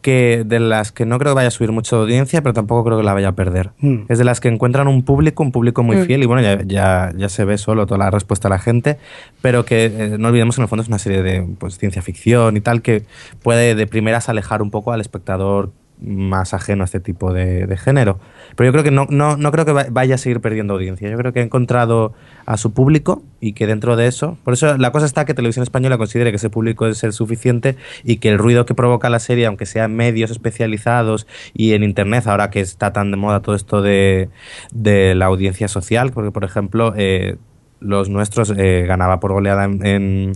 [0.00, 2.98] que de las que no creo que vaya a subir mucha audiencia, pero tampoco creo
[2.98, 3.70] que la vaya a perder.
[3.80, 4.02] Hmm.
[4.08, 6.04] Es de las que encuentran un público, un público muy hmm.
[6.04, 8.98] fiel, y bueno, ya, ya, ya, se ve solo toda la respuesta a la gente,
[9.42, 12.02] pero que eh, no olvidemos que en el fondo es una serie de pues, ciencia
[12.02, 13.04] ficción y tal, que
[13.42, 18.18] puede de primeras alejar un poco al espectador más ajeno a este tipo de, género.
[18.56, 21.08] Pero yo creo que no, no, no, creo que vaya a seguir perdiendo audiencia.
[21.10, 22.12] Yo creo que ha encontrado
[22.46, 25.62] a su público y que dentro de eso, por eso la cosa está que Televisión
[25.62, 29.18] Española considere que ese público es el suficiente y que el ruido que provoca la
[29.18, 33.40] serie, aunque sea en medios especializados y en Internet, ahora que está tan de moda
[33.40, 34.28] todo esto de,
[34.72, 37.36] la audiencia social, porque por ejemplo, eh,
[37.80, 40.32] los nuestros eh, ganaba por goleada en en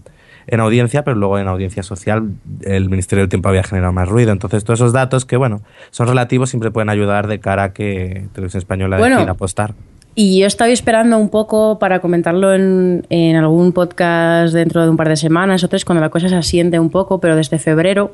[0.49, 2.31] audiencia, pero luego en audiencia social
[2.63, 4.33] el Ministerio del Tiempo había generado más ruido.
[4.33, 8.27] Entonces, todos esos datos que, bueno, son relativos, siempre pueden ayudar de cara a que
[8.33, 9.75] Televisión Española bueno, decida apostar.
[10.15, 14.97] Y yo estaba esperando un poco para comentarlo en, en, algún podcast dentro de un
[14.99, 18.13] par de semanas o tres, cuando la cosa se asiente un poco, pero desde febrero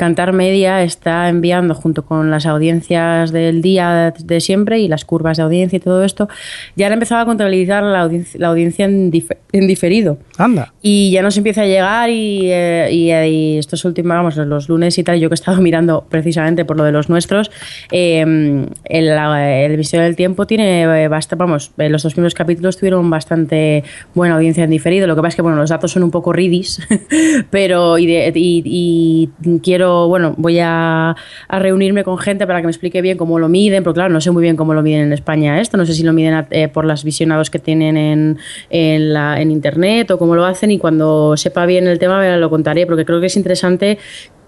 [0.00, 5.36] Cantar Media está enviando junto con las audiencias del día de siempre y las curvas
[5.36, 6.26] de audiencia y todo esto,
[6.74, 10.16] ya han empezado a contabilizar la audiencia, la audiencia en, diferido.
[10.38, 10.72] Anda.
[10.80, 12.88] Y ya nos empieza a llegar y, eh,
[13.28, 16.78] y, estos últimos, vamos, los lunes y tal, yo que he estado mirando precisamente por
[16.78, 17.50] lo de los nuestros,
[17.92, 23.84] eh, el, el del Tiempo tiene eh, bastante, vamos, los dos primeros capítulos tuvieron bastante
[24.14, 26.32] buena audiencia en diferido, lo que pasa es que, bueno, los datos son un poco
[26.32, 26.80] ridis,
[27.50, 29.28] pero y
[29.62, 31.16] quiero bueno, voy a,
[31.48, 34.30] reunirme con gente para que me explique bien cómo lo miden, porque claro, no sé
[34.30, 36.84] muy bien cómo lo miden en España esto, no sé si lo miden eh, por
[36.84, 38.38] las visionados que tienen
[38.70, 42.50] en, la, en Internet o cómo lo hacen y cuando sepa bien el tema lo
[42.50, 43.98] contaré, porque creo que es interesante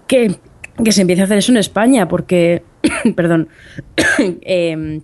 [0.07, 0.35] que,
[0.89, 2.63] se empiece a hacer eso en España, porque,
[3.15, 3.49] perdón,
[4.41, 5.01] eh,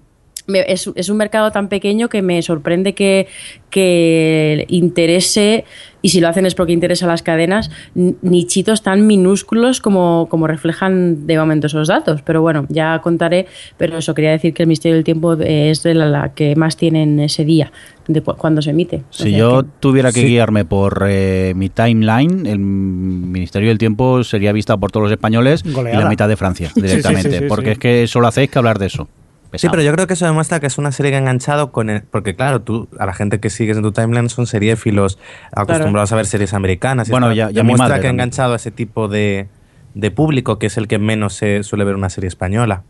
[0.48, 3.28] es, un mercado tan pequeño que me sorprende que
[4.68, 5.66] interese,
[6.02, 10.48] y si lo hacen es porque interesa a las cadenas, nichitos tan minúsculos como, como
[10.48, 12.22] reflejan de momento esos datos.
[12.22, 15.94] Pero bueno, ya contaré, pero eso quería decir que el Misterio del Tiempo es de
[15.94, 17.72] la, que más tienen ese día,
[18.08, 19.04] de cuando se emite.
[19.10, 24.78] Si yo tuviera que guiarme por eh, mi timeline, el Ministerio del Tiempo sería vista
[24.78, 28.50] por todos los españoles y la mitad de Francia directamente, porque es que solo hacéis
[28.50, 29.08] que hablar de eso.
[29.56, 31.90] Sí, pero yo creo que eso demuestra que es una serie que ha enganchado con
[31.90, 35.18] el, porque claro, tú a la gente que sigues en tu timeline son seriéfilos
[35.52, 37.10] acostumbrados a ver series americanas.
[37.10, 39.48] bueno, ya, demuestra que ha enganchado a ese tipo de,
[39.96, 42.84] de público que es el que menos se suele ver una serie española.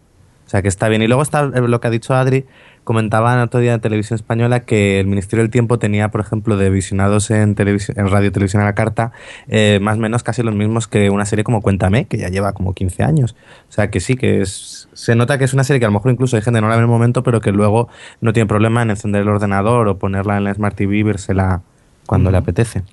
[0.46, 1.04] O sea que está bien.
[1.04, 2.46] Y luego está lo que ha dicho Adri,
[2.84, 6.58] comentaba en otro día en televisión española que el Ministerio del Tiempo tenía, por ejemplo,
[6.58, 9.12] de visionados en, en radio televisión a la carta,
[9.48, 12.54] eh, más o menos casi los mismos que una serie como Cuéntame, que ya lleva
[12.54, 13.36] como 15 años.
[13.70, 15.94] O sea que sí, que es, se nota que es una serie que a lo
[15.94, 17.90] mejor incluso hay gente que no la ve en el momento, pero que luego
[18.22, 21.62] no tiene problema en encender el ordenador o ponerla en la Smart TV y vérsela
[22.06, 22.84] cuando le apetece.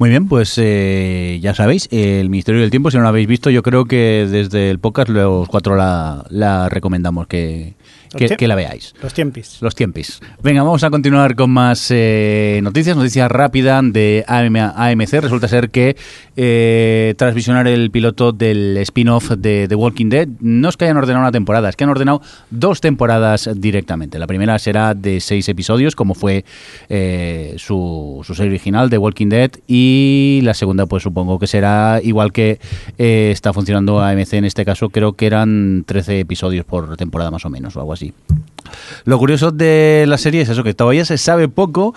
[0.00, 3.50] Muy bien, pues eh, ya sabéis, el Ministerio del Tiempo, si no lo habéis visto,
[3.50, 7.74] yo creo que desde el podcast los cuatro la, la recomendamos que,
[8.16, 8.94] que, la veáis.
[9.02, 9.58] Los tiempis.
[9.60, 10.20] Los tiempis.
[10.42, 12.96] Venga, vamos a continuar con más eh, noticias.
[12.96, 15.12] Noticia rápida de AMC.
[15.20, 15.96] Resulta ser que
[16.36, 20.96] eh, tras visionar el piloto del spin-off de The Walking Dead, no es que hayan
[20.96, 24.18] ordenado una temporada, es que han ordenado dos temporadas directamente.
[24.18, 26.44] La primera será de seis episodios, como fue
[26.88, 32.00] eh, su, su serie original, The Walking Dead, y la segunda, pues supongo que será
[32.02, 32.58] igual que
[32.98, 37.50] está funcionando AMC en este caso, creo que eran 13 episodios por temporada más o
[37.50, 38.12] menos, algo así.
[39.04, 41.94] Lo curioso de la serie es eso, que todavía se sabe poco.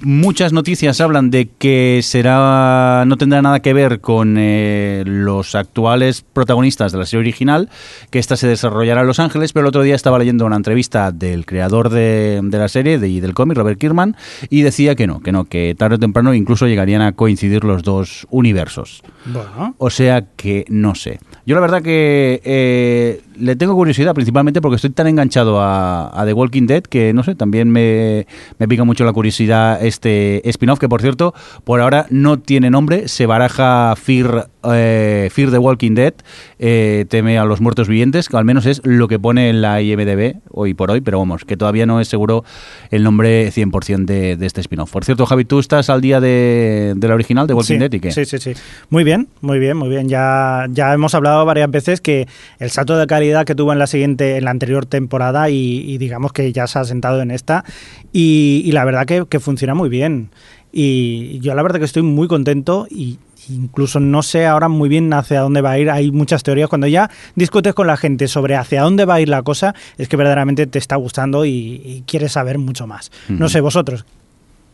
[0.00, 6.24] Muchas noticias hablan de que será no tendrá nada que ver con eh, los actuales
[6.32, 7.68] protagonistas de la serie original,
[8.10, 11.12] que esta se desarrollará en Los Ángeles, pero el otro día estaba leyendo una entrevista
[11.12, 14.16] del creador de, de la serie de, y del cómic, Robert Kirkman,
[14.50, 17.82] y decía que no, que no, que tarde o temprano incluso llegarían a coincidir los
[17.82, 19.02] dos universos.
[19.26, 19.74] Bueno.
[19.78, 21.18] O sea que no sé.
[21.44, 26.24] Yo la verdad que eh, le tengo curiosidad, principalmente porque estoy tan enganchado a, a
[26.24, 28.26] The Walking Dead que, no sé, también me,
[28.58, 33.08] me pica mucho la curiosidad este spin-off, que por cierto, por ahora no tiene nombre,
[33.08, 36.14] se baraja Fear, eh, Fear the Walking Dead,
[36.58, 39.80] eh, teme a los muertos vivientes, que al menos es lo que pone en la
[39.80, 42.44] IMDB hoy por hoy, pero vamos, que todavía no es seguro
[42.90, 44.90] el nombre 100% de, de este spin-off.
[44.90, 47.92] Por cierto, Javi, ¿tú estás al día de, de la original, de Walking sí, Dead
[47.92, 48.12] y qué?
[48.12, 48.52] Sí, sí, sí.
[48.90, 50.08] Muy bien, muy bien, muy bien.
[50.08, 52.26] Ya, ya hemos hablado varias veces que
[52.58, 55.98] el salto de calidad que tuvo en la siguiente, en la anterior temporada y, y
[55.98, 57.64] digamos que ya se ha sentado en esta
[58.12, 60.30] y, y la verdad que, que, funciona muy bien.
[60.72, 63.18] Y yo la verdad que estoy muy contento y
[63.50, 65.90] incluso no sé ahora muy bien hacia dónde va a ir.
[65.90, 66.68] Hay muchas teorías.
[66.68, 70.08] Cuando ya discutes con la gente sobre hacia dónde va a ir la cosa, es
[70.08, 73.10] que verdaderamente te está gustando y, y quieres saber mucho más.
[73.28, 73.38] Uh -huh.
[73.38, 74.04] No sé, vosotros.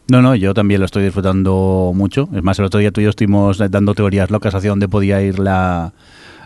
[0.09, 2.29] No, no, yo también lo estoy disfrutando mucho.
[2.35, 5.21] Es más, el otro día tú y yo estuvimos dando teorías locas hacia dónde podía
[5.21, 5.93] ir la,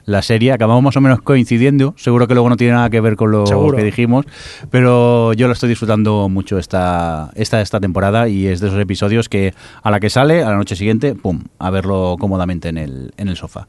[0.04, 0.52] la serie.
[0.52, 1.94] Acabamos más o menos coincidiendo.
[1.96, 3.76] Seguro que luego no tiene nada que ver con lo Seguro.
[3.76, 4.26] que dijimos.
[4.70, 9.28] Pero yo lo estoy disfrutando mucho esta, esta, esta temporada y es de esos episodios
[9.28, 13.12] que a la que sale, a la noche siguiente, pum, a verlo cómodamente en el,
[13.16, 13.66] en el sofá.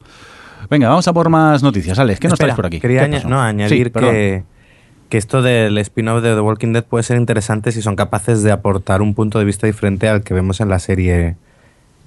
[0.70, 1.98] Venga, vamos a por más noticias.
[1.98, 2.80] Alex, ¿qué nos traes por aquí?
[2.80, 4.44] Quería añ no, añadir sí, que
[5.08, 8.50] que esto del spin-off de The Walking Dead puede ser interesante si son capaces de
[8.50, 11.36] aportar un punto de vista diferente al que vemos en la serie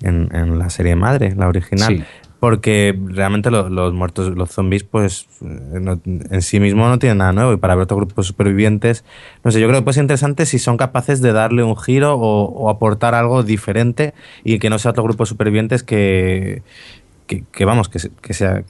[0.02, 1.98] en, en la serie madre, la original.
[1.98, 2.04] Sí.
[2.40, 7.34] Porque realmente lo, los muertos, los zombies, pues no, en sí mismo no tienen nada
[7.34, 7.54] nuevo.
[7.54, 9.04] Y para ver otros grupos supervivientes,
[9.44, 12.16] no sé, yo creo que puede ser interesante si son capaces de darle un giro
[12.16, 16.62] o, o aportar algo diferente y que no sea otro grupo de supervivientes que,
[17.26, 18.64] que, que vamos, que, que sea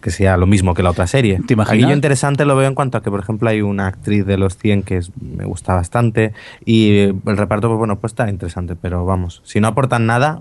[0.00, 1.40] que sea lo mismo que la otra serie.
[1.46, 1.84] ¿Te imaginas?
[1.84, 4.36] Aquí yo interesante lo veo en cuanto a que, por ejemplo, hay una actriz de
[4.36, 6.32] los 100 que es, me gusta bastante
[6.64, 10.40] y el reparto, pues bueno, pues está interesante, pero vamos, si no aportan nada,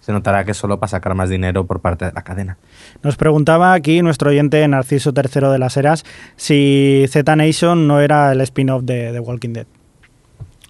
[0.00, 2.56] se notará que solo para sacar más dinero por parte de la cadena.
[3.02, 6.04] Nos preguntaba aquí nuestro oyente Narciso III de las Heras
[6.36, 9.66] si Z Nation no era el spin-off de The Walking Dead.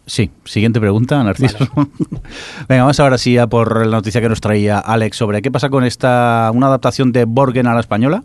[0.07, 1.59] Sí, siguiente pregunta, Narciso.
[1.75, 1.89] Vale.
[2.69, 5.71] Venga, vamos ahora sí a por la noticia que nos traía Alex sobre qué pasa
[5.71, 8.25] con esta una adaptación de Borgen a la española.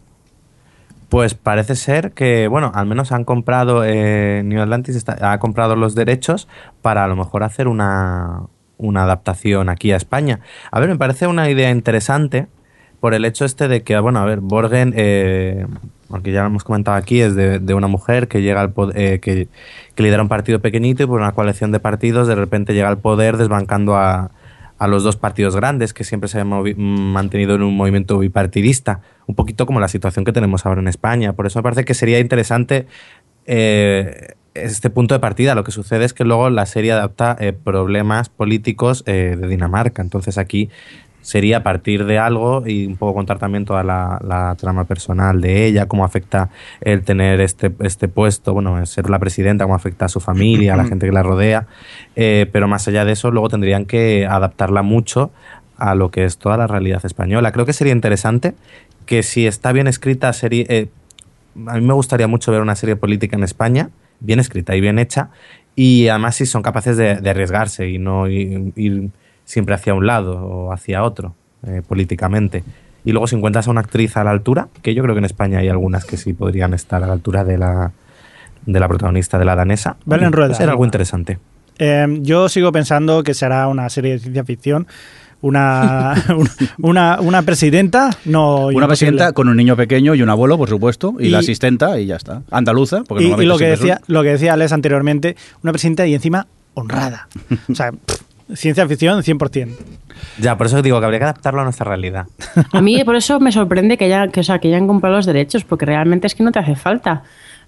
[1.10, 5.76] Pues parece ser que, bueno, al menos han comprado, eh, New Atlantis está, ha comprado
[5.76, 6.48] los derechos
[6.82, 10.40] para a lo mejor hacer una, una adaptación aquí a España.
[10.72, 12.48] A ver, me parece una idea interesante
[13.00, 15.66] por el hecho este de que, bueno, a ver, Borgen, eh,
[16.10, 19.48] aunque ya lo hemos comentado aquí, es de, una mujer que llega al eh, que,
[19.96, 23.00] que, lidera un partido pequeñito y por una coalición de partidos de repente llega al
[23.00, 24.32] poder desbancando a,
[24.78, 29.36] a los dos partidos grandes que siempre se han mantenido en un movimiento bipartidista, un
[29.36, 31.34] poquito como la situación que tenemos ahora en España.
[31.34, 32.88] Por eso me parece que sería interesante
[33.46, 35.54] eh, este punto de partida.
[35.56, 40.02] Lo que sucede es que luego la serie adapta eh, problemas políticos eh, de Dinamarca.
[40.02, 40.70] Entonces aquí
[41.26, 45.66] sería partir de algo y un poco contar también toda la, la, trama personal de
[45.66, 46.50] ella, cómo afecta
[46.82, 50.78] el tener este, este puesto, bueno, ser la presidenta, cómo afecta a su familia, a
[50.78, 51.66] la gente que la rodea,
[52.16, 55.32] eh, pero más allá de eso luego tendrían que adaptarla mucho
[55.78, 57.52] a lo que es toda la realidad española.
[57.52, 58.54] Creo que sería interesante
[59.08, 60.90] que si está bien escrita, sería, eh,
[61.66, 65.00] a mí me gustaría mucho ver una serie política en España, bien escrita y bien
[65.00, 65.30] hecha,
[65.76, 69.10] y además si son capaces de, de arriesgarse y no ir, ir
[69.44, 71.36] siempre hacia un lado o hacia otro
[71.68, 72.64] eh, políticamente.
[73.04, 75.26] Y luego si encuentras a una actriz a la altura, que yo creo que en
[75.26, 77.92] España hay algunas que sí podrían estar a la altura de la,
[78.66, 80.56] de la protagonista de la danesa, Belén Rueda.
[80.56, 81.38] Será algo interesante.
[81.78, 84.88] Eh, yo sigo pensando que será una serie de ciencia ficción.
[85.46, 86.16] Una,
[86.80, 88.66] una, una presidenta, no.
[88.68, 92.00] Una presidenta con un niño pequeño y un abuelo, por supuesto, y, y la asistenta,
[92.00, 92.42] y ya está.
[92.50, 96.16] Andaluza, porque y, y lo que decía, lo que decía Alex anteriormente, una presidenta y
[96.16, 97.28] encima honrada.
[97.70, 99.70] O sea, pff, Ciencia ficción 100%.
[100.40, 102.28] Ya, por eso digo que habría que adaptarlo a nuestra realidad.
[102.72, 105.26] A mí por eso me sorprende que, haya, que, o sea, que hayan comprado los
[105.26, 107.24] derechos, porque realmente es que no te hace falta.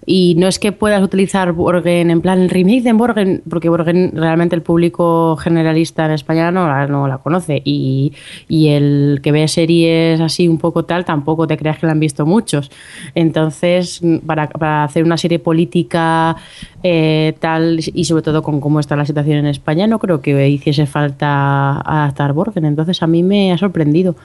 [0.06, 4.12] Y no es que puedas utilizar Borgen en plan el remake de Borgen, porque Borgen
[4.14, 7.60] realmente el público generalista en España no la, no la conoce.
[7.64, 8.12] Y,
[8.48, 12.00] y, el que ve series así un poco tal, tampoco te creas que la han
[12.00, 12.70] visto muchos.
[13.14, 16.36] Entonces, para, para hacer una serie política
[16.82, 20.48] eh, tal, y sobre todo con cómo está la situación en España, no creo que
[20.48, 22.64] hiciese falta adaptar Borgen.
[22.64, 24.16] Entonces, a mí me ha sorprendido.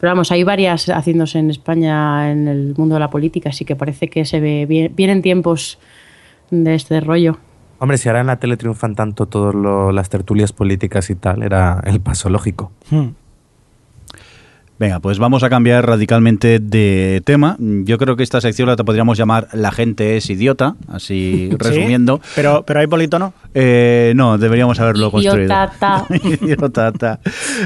[0.00, 3.76] Pero vamos, hay varias haciéndose en España en el mundo de la política, así que
[3.76, 5.78] parece que se ve bien, vienen tiempos
[6.50, 7.38] de este rollo.
[7.80, 9.54] Hombre, si ahora en la tele triunfan tanto todas
[9.94, 12.72] las tertulias políticas y tal, era el paso lógico.
[12.90, 13.08] Hmm.
[14.78, 17.56] Venga, pues vamos a cambiar radicalmente de tema.
[17.58, 22.20] Yo creo que esta sección la podríamos llamar La gente es idiota, así resumiendo.
[22.36, 23.34] Pero, pero hay politono.
[23.54, 25.52] Eh, no, deberíamos haberlo construido.
[26.42, 27.18] Idiotata.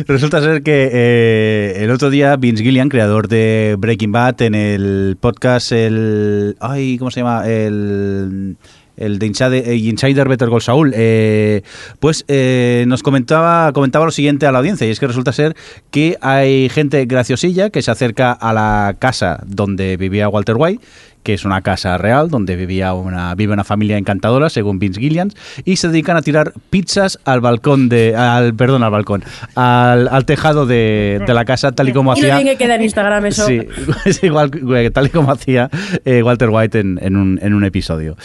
[0.07, 5.19] Resulta ser que eh, el otro día Vince Gillian, creador de Breaking Bad, en el
[5.21, 6.57] podcast, el.
[6.61, 7.47] Ay, ¿cómo se llama?
[7.47, 8.57] El
[9.03, 11.63] el de eh, Insider Better Call Saul, eh,
[11.99, 15.57] pues eh, nos comentaba, comentaba lo siguiente a la audiencia, y es que resulta ser
[15.91, 20.85] que hay gente graciosilla que se acerca a la casa donde vivía Walter White
[21.23, 25.31] que es una casa real donde vivía una, vive una familia encantadora, según Vince Gillian,
[25.65, 30.25] y se dedican a tirar pizzas al balcón de, al, perdón, al balcón, al, al
[30.25, 32.41] tejado de, de, la casa, tal y como hacía.
[32.41, 33.47] Y que queda en Instagram eso.
[33.47, 33.61] Sí,
[34.23, 34.51] igual,
[34.93, 35.71] tal y como hacía
[36.05, 38.17] eh, Walter White en, en, un, en, un, episodio.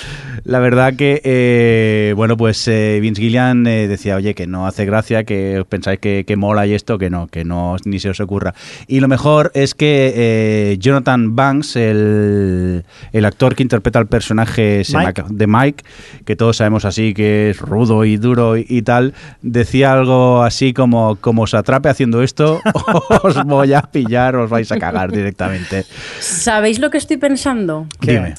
[0.43, 5.23] La verdad que, eh, bueno, pues eh, Vince Gillian decía, oye, que no hace gracia,
[5.23, 8.53] que pensáis que, que, mola y esto, que no, que no ni se os ocurra.
[8.87, 14.83] Y lo mejor es que Jonathan Banks, el el actor que interpreta el personaje
[15.29, 15.83] de Mike,
[16.25, 21.15] que todos sabemos así que es rudo y duro y, tal, decía algo así como,
[21.17, 22.61] como os atrape haciendo esto,
[23.23, 25.85] os voy a pillar, os vais a cagar directamente.
[26.19, 27.87] ¿Sabéis lo que estoy pensando?
[28.01, 28.35] Dime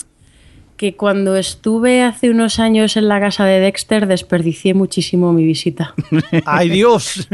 [0.79, 5.93] que cuando estuve hace unos años en la casa de Dexter desperdicié muchísimo mi visita.
[6.47, 7.29] ¡Ay Dios!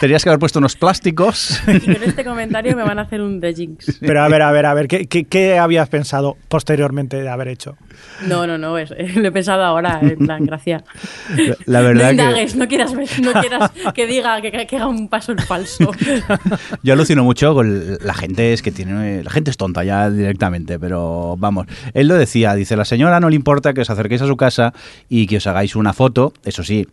[0.00, 1.62] Tenías que haber puesto unos plásticos.
[1.68, 3.98] Y con este comentario me van a hacer un The Jinx.
[4.00, 7.76] Pero a ver, a ver, a ver, ¿qué, qué, habías pensado posteriormente de haber hecho?
[8.26, 10.82] No, no, no, lo he pensado ahora, en plan, gracias.
[11.66, 15.32] La, verdad no indagues, no quieras, no quieras que diga que, que, haga un paso
[15.32, 15.92] en falso.
[16.82, 20.80] Yo alucino mucho con la gente, es que tiene, la gente es tonta ya directamente,
[20.80, 24.26] pero vamos, él lo decía, dice, la señora no le importa que os acerquéis a
[24.26, 24.72] su casa
[25.08, 26.86] y que os hagáis una foto, eso sí,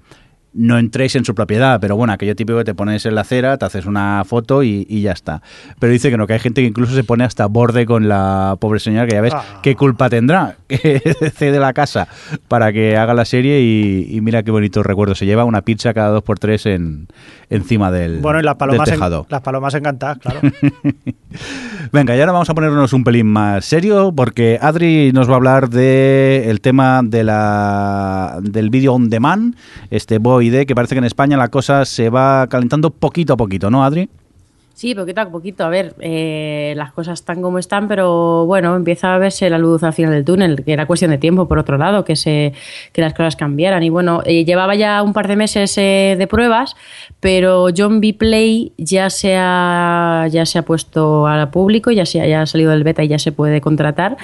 [0.54, 3.58] no entréis en su propiedad, pero bueno, aquello típico que te pones en la acera,
[3.58, 5.42] te haces una foto y, ya está.
[5.80, 8.56] Pero dice que no, que hay gente que incluso se pone hasta borde con la
[8.60, 9.60] pobre señora, que ya ves Ah.
[9.62, 11.00] qué culpa tendrá que
[11.36, 12.08] cede la casa
[12.48, 15.14] para que haga la serie y, mira qué bonito recuerdo.
[15.16, 17.08] Se lleva una pizza cada dos por tres en,
[17.50, 19.26] encima del, bueno, y las del palomas, en- tejado.
[19.30, 20.40] las palomas encantadas, claro.
[21.92, 25.36] Venga, y ahora vamos a ponernos un pelín más serio porque Adri nos va a
[25.38, 29.56] hablar de el tema de la del vídeo on demand,
[29.90, 33.70] este BOID, que parece que en España la cosa se va calentando poquito a poquito,
[33.70, 34.10] ¿no, Adri?
[34.80, 35.66] Sí, poquito a poquito.
[35.66, 39.84] A ver, eh, las cosas están como están, pero bueno, empieza a verse la luz
[39.84, 42.54] al final del túnel, que era cuestión de tiempo, por otro lado, que, se,
[42.94, 43.84] que las cosas cambiaran.
[43.84, 46.78] Y bueno, eh, llevaba ya un par de meses eh, de pruebas,
[47.20, 48.14] pero John B.
[48.14, 52.72] Play ya se ha, ya se ha puesto al público, ya, se, ya ha salido
[52.72, 54.16] del beta y ya se puede contratar.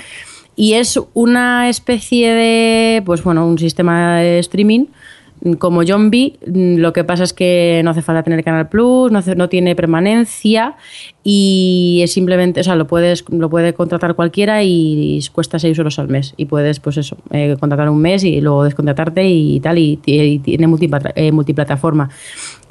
[0.55, 4.85] Y es una especie de, pues bueno, un sistema de streaming
[5.59, 9.11] como John B, mm, lo que pasa es que no hace falta tener Canal Plus,
[9.11, 10.75] no, hace- no tiene permanencia
[11.23, 15.99] y es simplemente, o sea, lo puedes lo puede contratar cualquiera y, cuesta 6 euros
[15.99, 19.77] al mes y puedes, pues eso, eh, contratar un mes y luego descontratarte y tal
[19.77, 22.09] y, y tiene multiplata- eh, multiplataforma.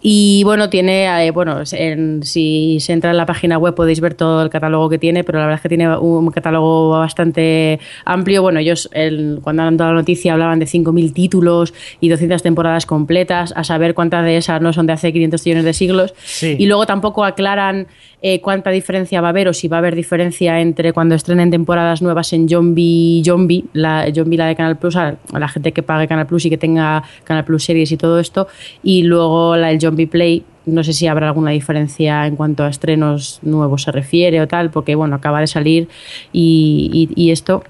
[0.06, 4.12] Y bueno, tiene, eh, bueno, en- si se entra en la página web podéis ver
[4.12, 8.42] todo el catálogo que tiene, pero la verdad es que tiene un catálogo bastante amplio.
[8.42, 12.84] Bueno, ellos el- cuando han dado la noticia hablaban de 5.000 títulos y 200 temporadas
[12.84, 16.14] completas, a saber cuántas de esas no son de hace 500 millones de siglos.
[16.22, 16.54] Sí.
[16.58, 17.86] Y luego tampoco aclaran
[18.26, 21.50] eh, cuánta diferencia va a haber o si va a haber diferencia entre cuando estrenen
[21.50, 25.82] temporadas nuevas en Zombie, Zombie, la, Zombie, la de Canal Plus, a, la gente que
[25.82, 28.48] pague Canal Plus y que tenga Canal Plus series y todo esto,
[28.82, 30.42] y luego la del Zombie Play.
[30.64, 34.70] No sé si habrá alguna diferencia en cuanto a estrenos nuevos se refiere o tal,
[34.70, 35.88] porque bueno, acaba de salir
[36.32, 37.62] y esto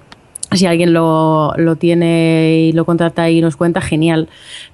[0.57, 4.29] si alguien lo, lo tiene y lo contrata y nos cuenta, genial.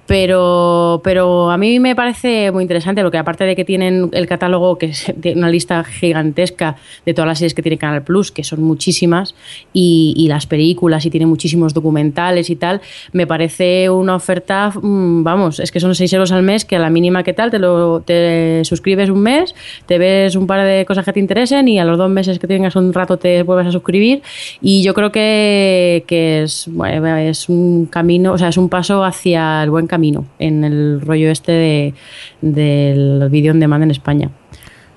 [0.07, 4.77] Pero, pero a mí me parece muy interesante porque aparte de que tienen el catálogo,
[4.77, 6.75] que es una lista gigantesca
[7.05, 9.35] de todas las series que tiene Canal Plus, que son muchísimas,
[9.71, 12.81] y, y las películas, y tiene muchísimos documentales y tal,
[13.13, 16.79] me parece una oferta, mm, vamos, es que son 6 euros al mes, que a
[16.79, 19.55] la mínima que tal, te, lo, te suscribes un mes,
[19.85, 22.47] te ves un par de cosas que te interesen y a los dos meses que
[22.47, 24.21] tengas un rato te vuelves a suscribir.
[24.61, 25.70] Y yo creo que,
[26.07, 30.25] que es, bueno, es un camino, o sea, es un paso hacia el buen camino
[30.39, 31.93] en el rollo este de,
[32.41, 34.29] del vídeo on demand en España.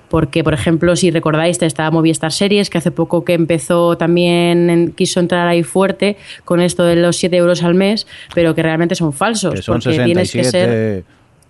[0.09, 4.91] Porque, por ejemplo, si recordáis, estaba Movistar Series, que hace poco que empezó también, en-
[4.91, 6.15] quiso entrar ahí fuerte
[6.45, 9.55] con esto de los 7 euros al mes, pero que realmente son falsos.
[9.55, 10.69] Que son porque tienes que ser.
[10.69, 11.03] 67...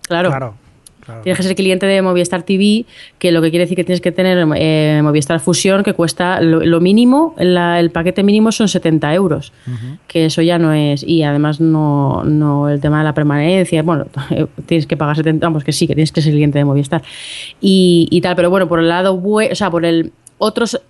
[0.08, 0.30] Claro.
[1.06, 1.22] Claro.
[1.22, 2.84] Tienes que ser cliente de Movistar TV,
[3.18, 6.80] que lo que quiere decir que tienes que tener eh, Movistar Fusión, que cuesta lo,
[6.80, 9.52] mínimo, el paquete mínimo son 70 euros,
[10.08, 14.06] que eso ya no es, y además no, no el tema de la permanencia, bueno,
[14.66, 17.02] tienes que pagar 70, vamos, que sí, que tienes que ser cliente de Movistar.
[17.60, 20.80] Y, y tal, pero bueno, por el lado, o sea, por el otros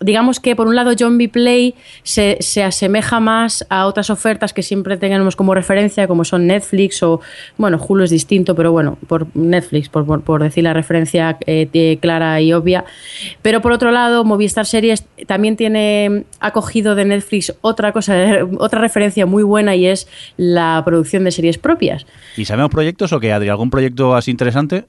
[0.00, 1.28] digamos que por un lado John B.
[1.28, 6.46] Play se, se, asemeja más a otras ofertas que siempre tengamos como referencia, como son
[6.46, 7.20] Netflix o,
[7.56, 12.40] bueno, Hulu es distinto, pero bueno, por Netflix, por, por, decir la referencia eh, clara
[12.40, 12.84] y obvia.
[13.42, 18.14] Pero por otro lado, Movistar Series también tiene acogido de Netflix otra cosa,
[18.58, 22.06] otra referencia muy buena y es la producción de series propias.
[22.36, 23.48] ¿Y sabemos proyectos o qué, Adri?
[23.48, 24.86] ¿Algún proyecto así interesante?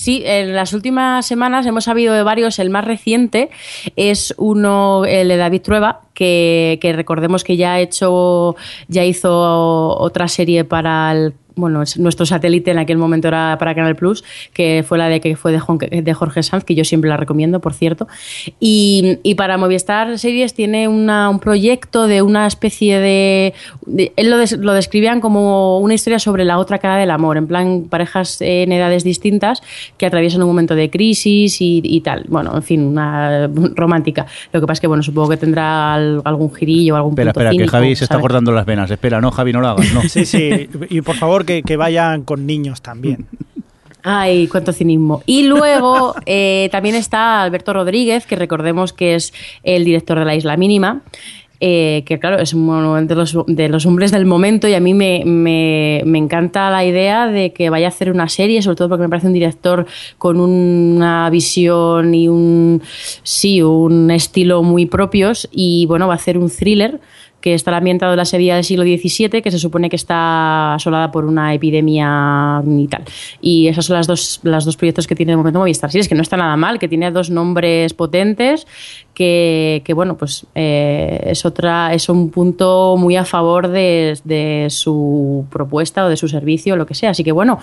[0.00, 2.58] Sí, en las últimas semanas hemos sabido de varios.
[2.58, 3.50] El más reciente
[3.96, 8.56] es uno, el de David Trueba, que, que recordemos que ya ha hecho,
[8.88, 13.96] ya hizo otra serie para el bueno, nuestro satélite en aquel momento era para Canal
[13.96, 17.60] Plus, que fue la de que fue de, Jorge Sanz, que yo siempre la recomiendo,
[17.60, 18.08] por cierto.
[18.58, 23.54] Y, para Movistar Series tiene un proyecto de una especie de.
[24.16, 28.40] él lo, describían como una historia sobre la otra cara del amor, en plan parejas
[28.40, 29.62] en edades distintas
[29.96, 32.24] que atraviesan un momento de crisis y, tal.
[32.28, 34.26] Bueno, en fin, una romántica.
[34.52, 37.68] Lo que pasa es que, bueno, supongo que tendrá algún girillo, algún Espera, espera, que
[37.68, 38.90] Javi se está cortando las venas.
[38.90, 40.02] Espera, no, Javi, no lo hagas, no.
[40.02, 40.68] Sí, sí.
[40.88, 43.26] Y por favor, que, vayan con niños también.
[44.02, 45.22] Ay, cuánto cinismo.
[45.26, 49.32] Y luego eh, también está Alberto Rodríguez, que recordemos que es
[49.62, 51.02] el director de La Isla Mínima.
[51.62, 54.94] Eh, que claro, es uno de los, de los hombres del momento y a mí
[54.94, 58.88] me, me, me, encanta la idea de que vaya a hacer una serie, sobre todo
[58.88, 59.84] porque me parece un director
[60.16, 62.80] con una visión y un,
[63.22, 66.98] sí, un estilo muy propios y bueno, va a hacer un thriller
[67.40, 71.10] que está ambientado en la Sevilla del siglo XVII, que se supone que está asolada
[71.10, 73.04] por una epidemia y tal.
[73.40, 76.14] Y esos son las dos, los dos proyectos que tiene de momento Movistar es que
[76.14, 78.66] no está nada mal, que tiene dos nombres potentes,
[79.14, 84.66] que, que bueno, pues eh, es, otra, es un punto muy a favor de, de
[84.70, 87.10] su propuesta o de su servicio, lo que sea.
[87.10, 87.58] Así que bueno,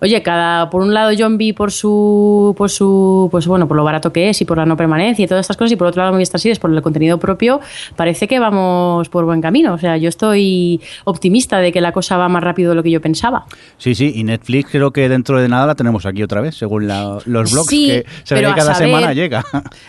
[0.00, 3.84] oye, cada por un lado John B por su por su pues bueno, por lo
[3.84, 6.02] barato que es y por la no permanencia y todas estas cosas y por otro
[6.02, 7.60] lado Movistar Series por el contenido propio,
[7.96, 12.16] parece que vamos por buen camino, o sea, yo estoy optimista de que la cosa
[12.16, 13.46] va más rápido de lo que yo pensaba.
[13.76, 16.88] Sí, sí, y Netflix creo que dentro de nada la tenemos aquí otra vez, según
[16.88, 19.44] los blogs que se ve que cada semana llega.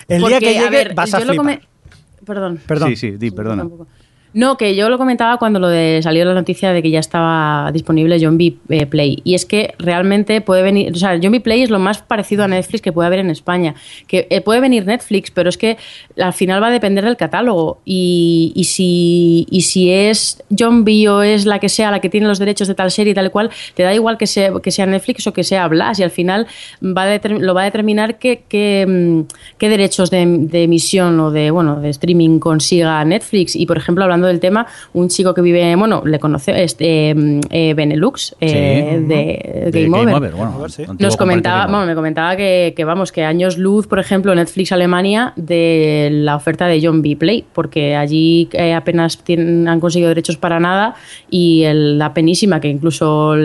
[0.07, 1.61] El día que llegue vas a flipar.
[2.25, 2.59] Perdón.
[2.65, 2.89] Perdón.
[2.89, 3.67] Sí, sí, di, perdona.
[4.31, 7.71] No, que yo lo comentaba cuando lo de salió la noticia de que ya estaba
[7.71, 9.21] disponible B eh, Play.
[9.23, 12.47] Y es que realmente puede venir, o sea, B Play es lo más parecido a
[12.47, 13.73] Netflix que puede haber en España.
[14.07, 15.77] Que eh, puede venir Netflix, pero es que
[16.21, 17.81] al final va a depender del catálogo.
[17.85, 22.27] Y, y, si, y si es B o es la que sea la que tiene
[22.27, 24.85] los derechos de tal serie y tal cual, te da igual que sea, que sea
[24.85, 25.97] Netflix o que sea Blas.
[25.99, 26.45] Y al final
[26.83, 31.79] va lo va a determinar qué, qué, mm, derechos de, de, emisión o de, bueno,
[31.79, 33.55] de streaming consiga Netflix.
[33.55, 37.15] Y por ejemplo, hablando del tema, un chico que vive, bueno, le conoce, este,
[37.49, 40.33] eh, Benelux, eh, de, Game, Over.
[40.97, 45.33] Nos comentaba, bueno, me comentaba que, que, vamos, que años luz, por ejemplo, Netflix Alemania,
[45.35, 47.15] de la oferta de John B.
[47.15, 50.95] Play, porque allí eh, apenas tienen, han conseguido derechos para nada
[51.29, 53.35] y la penísima, que incluso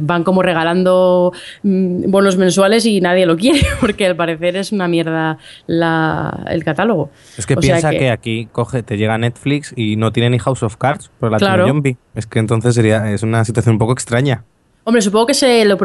[0.00, 1.32] van como regalando
[1.62, 6.64] mm, bonos mensuales y nadie lo quiere, porque al parecer es una mierda la, el
[6.64, 7.10] catálogo.
[7.36, 8.10] Es que piensa que...
[8.10, 11.66] aquí coge, te llega Netflix y no tiene ni House of Cards, pero la tiene
[11.66, 11.96] Zombie.
[12.14, 14.44] Es que entonces sería es una situación un poco extraña.
[14.82, 15.76] Hombre, supongo que se, lo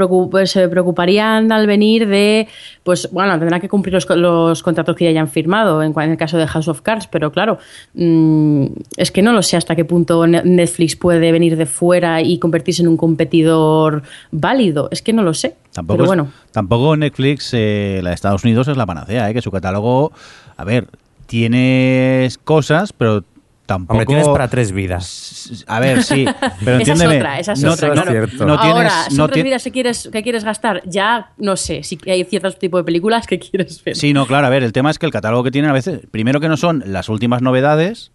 [0.46, 2.48] se preocuparían al venir de,
[2.84, 6.38] pues bueno, tendrán que cumplir los, los contratos que ya hayan firmado en, el caso
[6.38, 7.60] de House of Cards, pero claro,
[7.94, 12.40] mm, es que no lo sé hasta qué punto Netflix puede venir de fuera y
[12.40, 15.56] convertirse en un competidor válido, es que no lo sé.
[15.74, 16.30] Tampoco, bueno.
[16.52, 20.14] tampoco Netflix, eh, la de Estados Unidos, es la panacea, eh, que su catálogo,
[20.56, 20.88] a ver,
[21.28, 23.26] tiene cosas, pero
[23.66, 23.94] tampoco.
[23.94, 25.64] Hombre, tienes para tres vidas.
[25.68, 26.26] A ver, sí,
[26.64, 27.18] pero entiéndeme.
[27.40, 28.46] Esa es otra, esa es otra.
[28.46, 30.82] No, Ahora, son tres vidas que quieres, que quieres gastar.
[30.86, 33.96] Ya no sé si hay ciertos tipos de películas que quieres ver.
[33.96, 34.48] Sí, no, claro.
[34.48, 36.58] A ver, el tema es que el catálogo que tienen a veces, primero que no
[36.58, 38.12] son las últimas novedades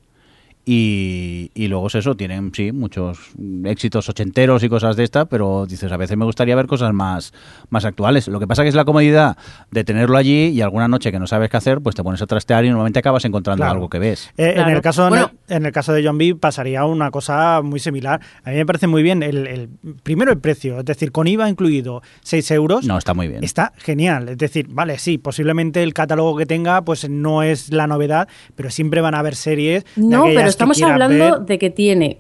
[0.65, 3.19] y, y, luego es eso, tienen, sí, muchos
[3.65, 7.33] éxitos ochenteros y cosas de esta, pero dices, a veces me gustaría ver cosas más,
[7.71, 8.29] más actuales.
[8.29, 9.39] Lo que pasa que es la comodidad
[9.71, 12.27] de tenerlo allí y alguna noche que no sabes qué hacer, pues te pones a
[12.27, 14.31] trastear y normalmente acabas encontrando algo que ves.
[14.37, 15.09] Eh, en, el caso,
[15.49, 18.21] en, el, caso de John B pasaría una cosa muy similar.
[18.45, 19.71] A mí me parece muy bien el, el
[20.03, 22.87] primero el precio, es decir, con IVA incluido 6 euros.
[22.87, 23.43] No, está muy bien.
[23.43, 24.29] Está genial.
[24.29, 28.71] Es decir, vale, sí, posiblemente el catálogo que tenga pues no es la novedad, pero
[28.71, 29.85] siempre van a haber series.
[29.97, 30.27] No,
[30.57, 32.19] pero estamos hablando de que tiene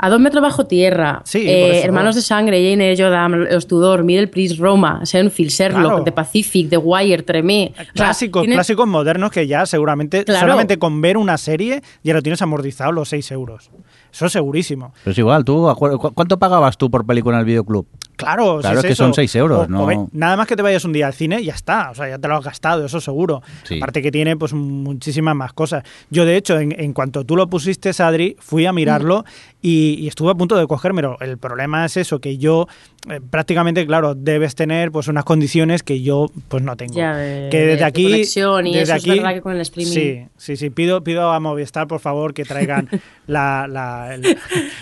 [0.00, 1.80] A dos metros bajo tierra, Sí, eh.
[1.82, 6.04] Hermanos de Sangre, Jane Eyre, Jodam, Los Tudor, Middle Priest, Roma, Seinfeld, Sherlock, Claro.
[6.04, 7.72] The Pacific, The Wire, Tremé.
[7.72, 10.40] O sea, Clásicos, tiene- clásicos modernos que ya seguramente, Claro.
[10.42, 13.72] solamente con ver una serie ya lo tienes amortizado los 6 euros.
[14.12, 14.94] Eso es segurísimo.
[15.02, 17.88] Pero es igual, tú, acuer- ¿cu- ¿cuánto pagabas tú por película en el videoclub?
[18.18, 19.04] Claro, Claro, si es que eso.
[19.04, 19.84] son seis euros, O- ¿no?
[19.84, 21.90] o ve- nada más que te vayas un día al cine, ya está.
[21.90, 23.42] O sea, ya te lo has gastado, eso seguro.
[23.62, 23.76] Sí.
[23.78, 25.84] Aparte que tiene pues muchísimas más cosas.
[26.10, 29.24] Yo, de hecho, en, en cuanto tú lo pusiste, Adri, fui a mirarlo
[29.62, 31.16] y, y estuve a punto de cogérmelo.
[31.20, 32.66] El problema es eso, que yo
[33.10, 36.94] eh, prácticamente, claro, debes tener pues unas condiciones que yo pues no tengo.
[36.94, 38.02] Ya, de- que desde de aquí...
[38.04, 40.70] conexión y desde eso es aquí, verdad que con el streaming- Sí, sí, sí.
[40.70, 42.88] Pido, pido a Movistar, por favor, que traigan
[43.26, 43.66] la...
[43.68, 44.36] la- el-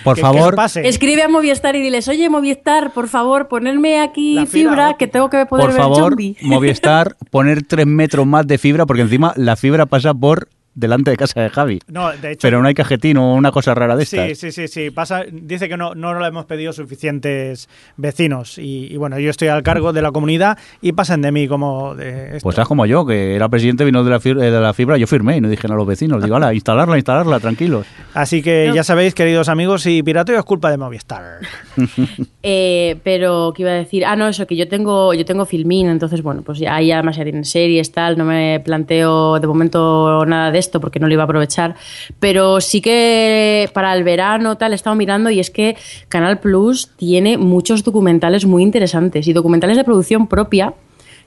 [0.04, 0.54] Por que- favor.
[0.54, 0.86] pase.
[0.88, 5.06] Escribe a Movistar y diles, oye Movistar, por favor, ponerme aquí La fibra fibra, que
[5.08, 6.36] tengo que poder Por ver favor, zombie".
[6.42, 11.16] Movistar, poner tres metros más de fibra, porque encima la fibra pasa por delante de
[11.16, 11.80] casa de Javi.
[11.88, 12.42] No, de hecho...
[12.42, 14.28] Pero no hay cajetín o una cosa rara de estas.
[14.28, 14.90] Sí, sí, sí, sí.
[14.90, 18.58] Pasa, dice que no, no lo hemos pedido suficientes vecinos.
[18.58, 21.94] Y, y bueno, yo estoy al cargo de la comunidad y pasan de mí como
[21.94, 22.40] de esto.
[22.42, 25.06] Pues haz como yo, que era presidente, vino de la, fibra, de la fibra, yo
[25.06, 27.86] firmé y no dije a los vecinos, digo, ala, instalarla, instalarla, tranquilos.
[28.14, 28.74] Así que No.
[28.74, 31.38] ya sabéis, queridos amigos, si pirateo es culpa de Movistar.
[32.48, 34.04] Eh, pero, ¿qué iba a decir?
[34.04, 37.16] Ah, no, eso, que yo tengo, yo tengo Filmin, entonces, bueno, pues ya, ahí además
[37.16, 41.12] ya tienen series, tal, no me planteo de momento nada de esto porque no lo
[41.14, 41.76] iba a aprovechar,
[42.20, 45.76] pero sí que para el verano, tal, he estado mirando y es que
[46.08, 50.74] Canal Plus tiene muchos documentales muy interesantes y documentales de producción propia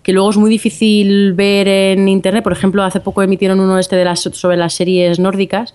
[0.04, 2.42] que luego es muy difícil ver en internet.
[2.42, 5.74] Por ejemplo, hace poco emitieron uno este de las, sobre las series nórdicas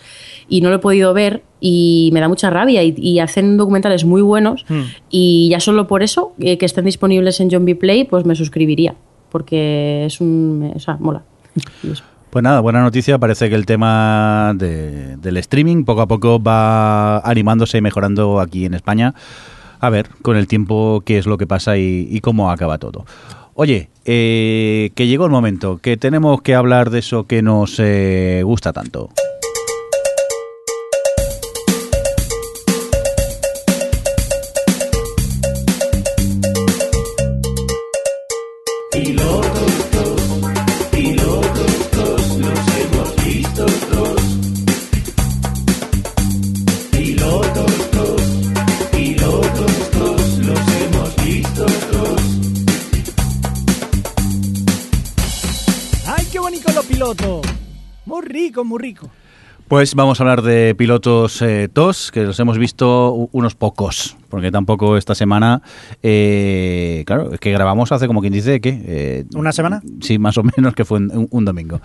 [0.49, 4.05] y no lo he podido ver y me da mucha rabia y, y hacen documentales
[4.05, 4.83] muy buenos Hmm.
[5.11, 7.75] y ya solo por eso, eh, que estén disponibles en John B.
[7.75, 8.95] Play, pues me suscribiría
[9.31, 10.73] porque es un...
[10.75, 11.23] O sea, mola.
[12.35, 13.17] Pues nada, buena noticia.
[13.19, 18.65] Parece que el tema de- del streaming poco a poco va animándose y mejorando aquí
[18.65, 19.15] en España.
[19.79, 23.05] A ver, con el tiempo, qué es lo que pasa y, y cómo acaba todo.
[23.55, 28.43] Oye, eh, que llegó el momento, que tenemos que hablar de eso que nos eh,
[28.45, 29.11] gusta tanto.
[58.63, 59.11] Muy rico.
[59.67, 64.51] Pues vamos a hablar de pilotos eh, TOS, que los hemos visto unos pocos, porque
[64.51, 65.63] tampoco esta semana,
[66.03, 68.83] eh, claro, es que grabamos hace como quien dice, ¿qué?
[68.85, 69.81] Eh, ¿Una semana?
[70.01, 71.81] Sí, más o menos, que fue un, un domingo.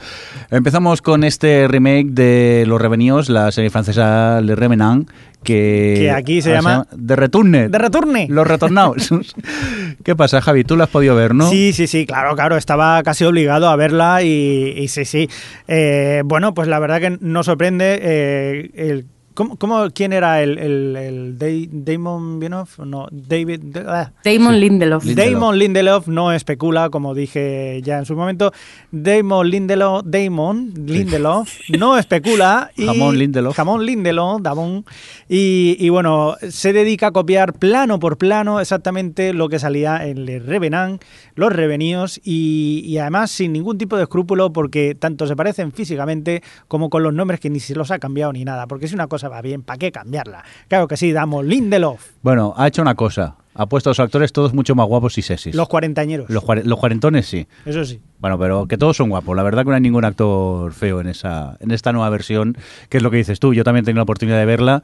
[0.49, 5.07] Empezamos con este remake de Los Revenidos, la serie francesa Le Revenant,
[5.43, 5.93] que...
[5.99, 7.69] Que aquí se ahora llama- De Returne.
[7.69, 8.25] ¡De returne!
[8.31, 9.09] Los Retornados.
[10.03, 10.63] ¿Qué pasa, Javi?
[10.63, 11.51] ¿Tú la has podido ver, no?
[11.51, 15.29] Sí, sí, sí, claro, claro, estaba casi obligado a verla y, y sí, sí.
[15.67, 19.05] Eh, bueno, pues la verdad que no sorprende eh, el...
[19.33, 20.95] ¿Cómo, cómo- quién era el, el,
[21.39, 22.79] el Damon Bienoff?
[22.79, 23.77] No, David...
[23.87, 24.11] ah.
[24.25, 25.05] Damon Lindelof.
[25.05, 25.31] Lindelof.
[25.33, 28.51] Damon Lindelof no especula, como dije ya en su momento.
[28.91, 32.71] Damon Lindelof, Damon Lindelof no especula.
[32.75, 33.55] Y, Jamón Lindelof.
[33.55, 34.85] Jamón Lindelof, Damon.
[35.27, 40.25] Y, y bueno, se dedica a copiar plano por plano exactamente lo que salía en
[40.25, 41.01] Le Revenant,
[41.35, 46.41] Los Revenidos, y, y además sin ningún tipo de escrúpulo porque tanto se parecen físicamente
[46.67, 48.67] como con los nombres que ni se los ha cambiado ni nada.
[48.67, 50.43] Porque si una cosa va bien, ¿para qué cambiarla?
[50.67, 53.35] Claro que sí, Damon Lindelof, Bueno, ha hecho una cosa.
[53.55, 55.53] Ha puesto a los actores todos mucho más guapos y sexys.
[55.53, 56.29] los cuarentañeros.
[56.29, 57.45] Los, cuare- los cuarentones sí.
[57.65, 57.99] Eso sí.
[58.19, 59.35] Bueno, pero que todos son guapos.
[59.35, 62.55] La verdad que no hay ningún actor feo en esa en esta nueva versión,
[62.87, 63.53] que es lo que dices tú.
[63.53, 64.83] Yo también tengo la oportunidad de verla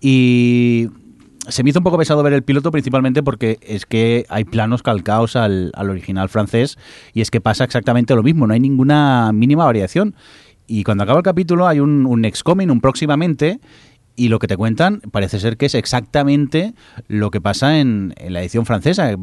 [0.00, 0.88] y
[1.48, 4.82] se me hizo un poco pesado ver el piloto principalmente porque es que hay planos
[4.82, 6.78] calcados al, al original francés
[7.12, 8.46] y es que pasa exactamente lo mismo.
[8.48, 10.16] No hay ninguna mínima variación.
[10.66, 13.60] Y cuando acaba el capítulo hay un, un next coming, un próximamente,
[14.16, 16.74] y lo que te cuentan parece ser que es exactamente
[17.08, 19.14] lo que pasa en, en la edición francesa.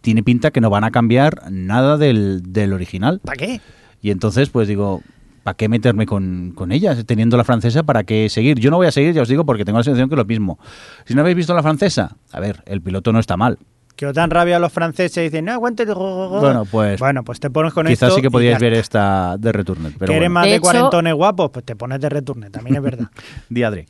[0.00, 3.20] Tiene pinta que no van a cambiar nada del, del original.
[3.24, 3.60] ¿Para qué?
[4.00, 5.02] Y entonces, pues digo,
[5.42, 7.02] ¿para qué meterme con, con ella?
[7.04, 8.60] Teniendo la francesa, ¿para qué seguir?
[8.60, 10.24] Yo no voy a seguir, ya os digo, porque tengo la sensación que es lo
[10.24, 10.58] mismo.
[11.06, 13.58] Si no habéis visto la francesa, a ver, el piloto no está mal.
[13.96, 15.86] Que os dan rabia a los franceses y dicen, no, aguante.
[15.86, 18.16] Bueno, pues Bueno, pues te pones con quizás esto.
[18.16, 19.92] sí que podíais ver esta de Returner.
[19.98, 22.50] Pero que eres bueno, más De de hecho- cuarentones guapos, pues te pones de returne,
[22.50, 23.06] también es verdad.
[23.48, 23.86] Diadre.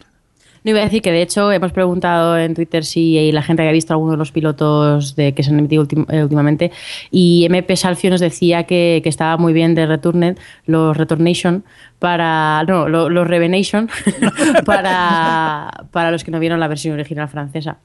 [0.63, 3.73] No iba a decir que de hecho hemos preguntado en Twitter si la gente había
[3.73, 6.73] visto alguno de los pilotos de que se han emitido eh, últimamente
[7.13, 10.37] y MP Salfio nos decía que, estaba muy bien de Returned,
[10.67, 11.65] los Returnation,
[12.01, 12.65] para.
[12.65, 13.89] No, los Revenation,
[14.65, 17.79] para, para los que no vieron la versión original francesa.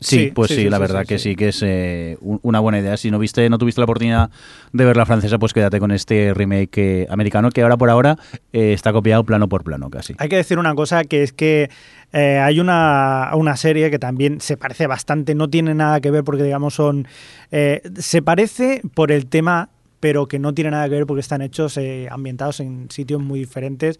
[0.00, 2.96] Sí, pues sí, la verdad que sí, que es eh, una buena idea.
[2.96, 4.30] Si no viste, no tuviste la oportunidad
[4.72, 8.16] de ver la francesa, pues quédate con este remake eh, americano que ahora por ahora
[8.52, 10.14] eh, está copiado plano por plano casi.
[10.18, 11.70] Hay que decir una cosa que es que
[12.12, 16.44] hay una, una, serie que también se parece bastante, no tiene nada que ver porque
[16.44, 17.08] digamos son...
[17.50, 21.76] se parece por el tema pero que no tiene nada que ver porque están hechos
[22.10, 23.98] ambientados en sitios muy diferentes,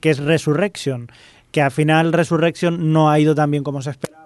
[0.00, 1.08] que es Resurrection,
[1.52, 4.23] que al final Resurrection no ha ido tan bien como se esperaba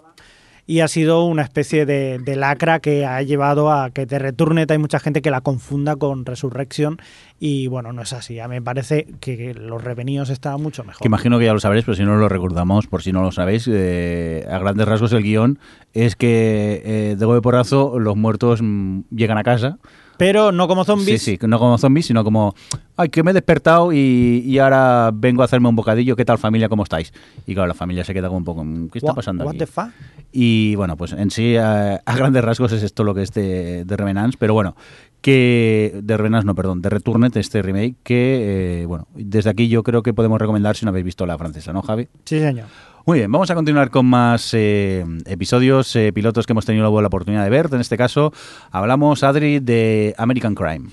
[0.69, 4.77] y ha sido una especie de, lacra que ha llevado a que The Returned hay
[4.77, 6.99] mucha gente que la confunda con Resurrection
[7.41, 8.39] y bueno, no es así.
[8.39, 11.01] A mí me parece que los revenidos estaban mucho mejor.
[11.01, 13.33] Que imagino que ya lo sabréis, pero si no lo recordamos, por si no lo
[13.33, 15.59] sabéis, eh, a grandes rasgos el guion
[15.95, 19.79] es que eh, de golpe porrazo los muertos mm, llegan a casa
[20.19, 21.23] pero no como zombies.
[21.23, 22.55] Sí, sí, no como zombies, sino como,
[22.97, 26.69] ay, que me he despertado y, ahora vengo a hacerme un bocadillo, ¿qué tal familia,
[26.69, 27.13] cómo estáis?
[27.47, 29.61] Y claro, la familia se queda como un poco, ¿qué está pasando what aquí?
[29.61, 29.91] The fuck?
[30.33, 33.97] Y bueno, pues en sí, a, grandes rasgos es esto lo que es de, de
[33.97, 34.75] Revenants, pero bueno,
[35.21, 39.83] que de Revenants, no, perdón, de Returned, este remake, que, eh, bueno, desde aquí yo
[39.83, 42.09] creo que podemos recomendar si no habéis visto la francesa, ¿no, Javi?
[42.25, 42.67] Sí, señor.
[43.09, 47.07] Muy bien, vamos a continuar con más eh, episodios, eh, pilotos que hemos tenido la
[47.07, 47.71] oportunidad de ver.
[47.73, 48.35] En este caso,
[48.71, 50.91] hablamos, Adri, de American Crime.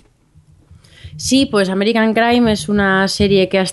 [1.17, 3.65] Sí, pues American Crime es una serie que ha,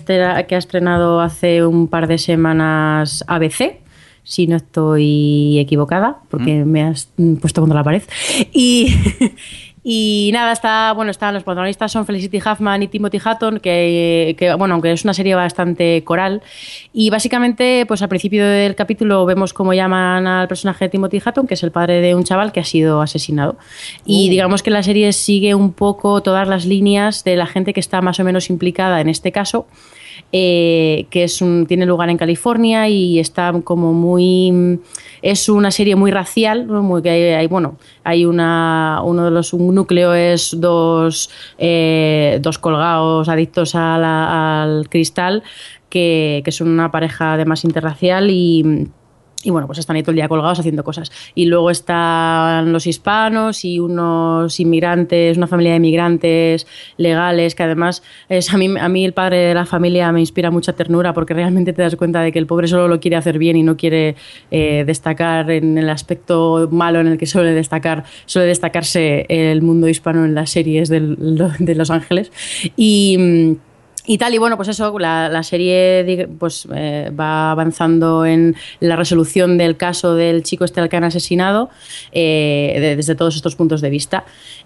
[0.49, 3.79] que ha estrenado hace un par de semanas ABC,
[4.25, 6.69] si no estoy equivocada, porque mm.
[6.69, 8.03] me has puesto contra la pared.
[8.53, 8.93] Y,
[9.85, 14.75] Y nada, está, bueno, están los protagonistas son Felicity Huffman y Timothy Hutton, que, bueno,
[14.75, 16.41] aunque es una serie bastante coral.
[16.93, 21.49] Y básicamente, pues al principio del capítulo vemos cómo llaman al personaje de Timothy Hutton,
[21.49, 23.57] que es el padre de un chaval que ha sido asesinado.
[24.07, 24.31] Y uh.
[24.31, 28.01] digamos que la serie sigue un poco todas las líneas de la gente que está
[28.03, 29.67] más o menos implicada en este caso.
[30.35, 34.81] Eh, que es tiene lugar en California y está como muy
[35.21, 40.15] es una serie muy racial muy, hay, bueno hay una uno de los un núcleo
[40.15, 45.43] es dos eh, dos colgados adictos al cristal
[45.91, 48.89] que, que son una pareja además interracial y
[49.45, 51.11] y bueno, pues están ahí todo el día colgados haciendo cosas.
[51.35, 56.67] Y luego están los hispanos y unos inmigrantes, una familia de inmigrantes
[56.97, 60.51] legales, que además es a mí, a mí el padre de la familia me inspira
[60.51, 63.39] mucha ternura porque realmente te das cuenta de que el pobre solo lo quiere hacer
[63.39, 64.17] bien y no quiere
[64.51, 69.89] eh, destacar en el aspecto malo en el que suele destacar, suele destacarse el mundo
[69.89, 72.31] hispano en las series de Los Ángeles.
[72.77, 73.72] Y mm,
[74.05, 79.59] y tal, y bueno, pues eso, la, serie pues, eh, va avanzando en la resolución
[79.59, 81.71] del caso del chico este al que han asesinado
[82.11, 84.25] eh, desde todos estos puntos de vista.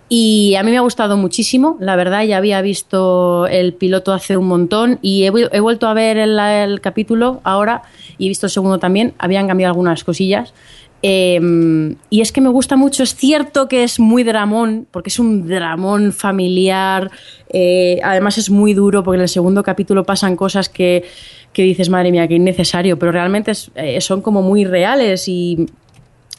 [0.08, 4.36] Y a mí me ha gustado muchísimo, la verdad, ya había visto el piloto hace
[4.36, 7.82] un montón y he, vuelto a ver el, capítulo ahora
[8.16, 10.54] y he visto el segundo también, habían cambiado algunas cosillas.
[11.02, 15.18] Em, y es que me gusta mucho, es cierto que es muy dramón, porque es
[15.18, 17.10] un dramón familiar,
[17.50, 21.04] eh, además es muy duro, porque en el segundo capítulo pasan cosas que,
[21.52, 25.66] que dices, madre mía, que innecesario, pero realmente eh, son como muy reales y,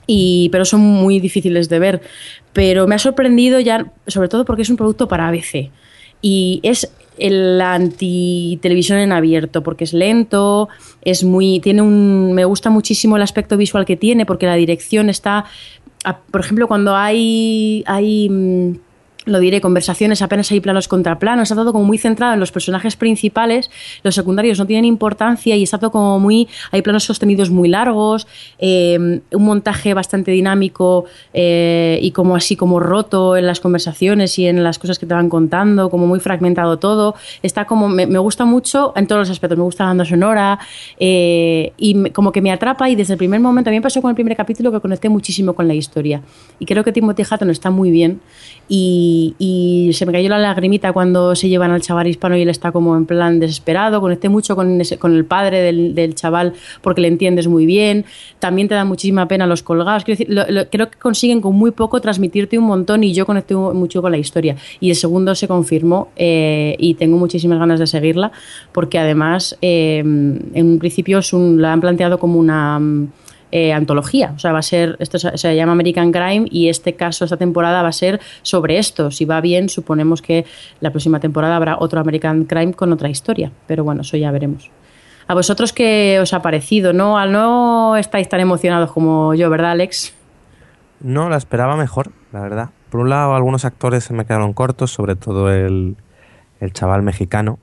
[0.08, 2.02] y, pero son muy difíciles de ver.
[2.54, 5.70] Pero me ha sorprendido ya, sobre todo porque es un producto para ABC.
[6.22, 10.70] Y es la anti-televisión en abierto, porque es lento,
[11.02, 11.60] es muy.
[11.60, 12.34] tiene un.
[12.34, 15.46] me gusta muchísimo el aspecto visual que tiene, porque la dirección está.
[16.32, 17.84] Por ejemplo, cuando hay.
[17.88, 18.87] hay mm,
[19.28, 22.52] lo diré, conversaciones, apenas hay planos contra planos, está todo como muy centrado en los
[22.52, 23.70] personajes principales,
[24.04, 28.28] los secundarios no tienen importancia y está todo como muy, hay planos sostenidos muy largos,
[28.60, 34.48] eh, un montaje bastante dinámico eh, y como así como roto en las conversaciones y
[34.48, 38.46] en las cosas que te van contando, como muy fragmentado todo, está como, me, gusta
[38.46, 40.60] mucho en todos los aspectos, me gusta la banda sonora
[41.00, 44.02] eh, y como que me atrapa y desde el primer momento, a mí me pasó
[44.02, 46.22] con el primer capítulo que conecté muchísimo con la historia.
[46.60, 48.22] Y creo que Timothy Hatton está muy bien
[49.94, 52.96] se me cayó la lagrimita cuando se llevan al chaval hispano y él está como
[52.96, 54.02] en plan desesperado.
[54.02, 58.06] Conecté mucho con, el padre del, chaval porque le entiendes muy bien.
[58.40, 60.04] También te da muchísima pena los colgados.
[60.04, 64.18] creo que consiguen con muy poco transmitirte un montón y yo conecté mucho con la
[64.18, 64.56] historia.
[64.80, 68.32] Y el segundo se confirmó eh, y tengo muchísimas ganas de seguirla
[68.72, 72.80] porque además eh, en un principio la han planteado como una
[73.52, 74.34] eh, antología.
[74.36, 77.82] O sea, va a ser, esto se, llama American Crime y este caso, esta temporada
[77.82, 79.10] va a ser sobre esto.
[79.10, 80.46] Si va bien, suponemos que
[80.82, 83.52] la próxima temporada habrá otro American Crime con otra historia.
[83.66, 84.70] Pero bueno, eso ya veremos.
[85.28, 86.92] ¿A vosotros qué os ha parecido?
[86.92, 90.14] ¿No, no estáis tan emocionados como yo, ¿verdad, Alex?
[91.00, 92.70] No, la esperaba mejor, la verdad.
[92.90, 95.96] Por un lado, algunos actores se me quedaron cortos, sobre todo el,
[96.60, 97.60] el chaval mexicano.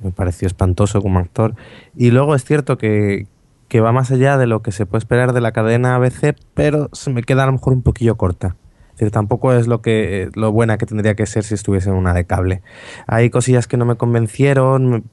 [0.00, 1.54] Me pareció espantoso como actor.
[1.96, 3.26] Y luego es cierto que,
[3.68, 6.88] que va más allá de lo que se puede esperar de la cadena ABC, pero
[6.92, 8.56] se me queda a lo mejor un poquillo corta.
[8.90, 11.90] Es decir, tampoco es lo que eh, lo buena que tendría que ser si estuviese
[11.90, 12.62] en una de cable.
[13.06, 15.04] Hay cosillas que no me convencieron,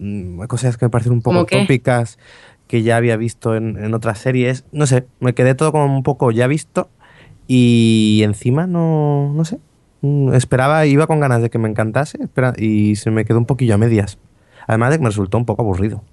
[0.42, 2.18] hay cosillas que me parecen un poco tópicas
[2.68, 4.66] que ya había visto en, en otras series.
[4.72, 6.90] No sé, me quedé todo como un poco ya visto
[7.48, 9.60] y encima no, no sé.
[10.02, 13.46] Mm, Esperaba, iba con ganas de que me encantase espera, y se me quedó un
[13.46, 14.18] poquillo a medias.
[14.68, 16.04] Además de que me resultó un poco aburrido.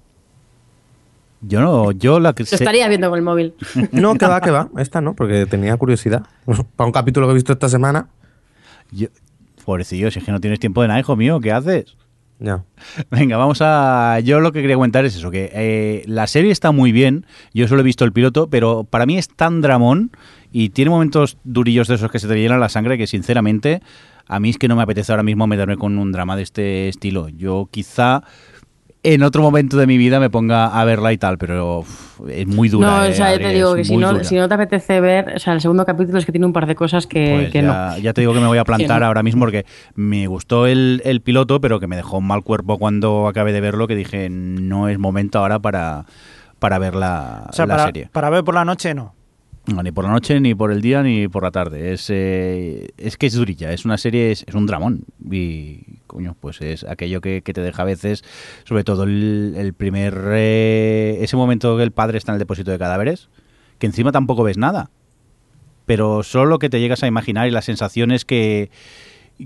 [1.45, 3.53] Yo no, yo la que Lo estaría viendo con el móvil.
[3.91, 4.69] No, que va, que va.
[4.77, 6.23] Esta no, porque tenía curiosidad.
[6.75, 8.07] Para un capítulo que he visto esta semana.
[8.91, 9.09] yo-
[9.65, 11.95] pobrecillo, si es que no tienes tiempo de nada, hijo mío, ¿qué haces?
[12.39, 12.63] Ya.
[13.11, 14.19] Venga, vamos a.
[14.21, 17.25] Yo lo que quería comentar es eso: que eh, la serie está muy bien.
[17.53, 20.11] Yo solo he visto el piloto, pero para mí es tan dramón
[20.51, 23.81] y tiene momentos durillos de esos que se te llenan la sangre que, sinceramente,
[24.27, 26.89] a mí es que no me apetece ahora mismo meterme con un drama de este
[26.89, 27.29] estilo.
[27.29, 28.23] Yo quizá
[29.05, 32.47] en otro momento de mi vida me ponga a verla y tal, pero uf, es
[32.47, 32.87] muy dura.
[32.87, 35.01] no, eh, o sea, yo Adri, te digo que si no, si no te apetece
[35.01, 37.51] ver, o sea, el segundo capítulo es que tiene un par de cosas que, Pues
[37.51, 37.97] que ya, no.
[37.97, 41.21] ya te digo que me voy a plantar ahora mismo porque me gustó el, el
[41.21, 44.87] piloto, pero que me dejó un mal cuerpo cuando acabé de verlo, que dije, no
[44.87, 46.05] es momento ahora para,
[46.59, 48.09] para ver la, O sea, la para, serie.
[48.11, 49.15] para ver por la noche no.
[49.65, 51.93] No, ni por la noche, ni por el día, ni por la tarde.
[51.93, 55.05] Es, eh, es que es durilla, es una serie, es, es un dramón.
[55.31, 58.23] Y, coño, pues es aquello que, que te deja a veces,
[58.65, 60.21] sobre todo el, primer...
[60.33, 63.29] eh, ese momento que el padre está en el depósito de cadáveres,
[63.79, 64.89] que encima tampoco ves nada.
[65.85, 68.69] Pero solo lo que te llegas a imaginar y las sensaciones que...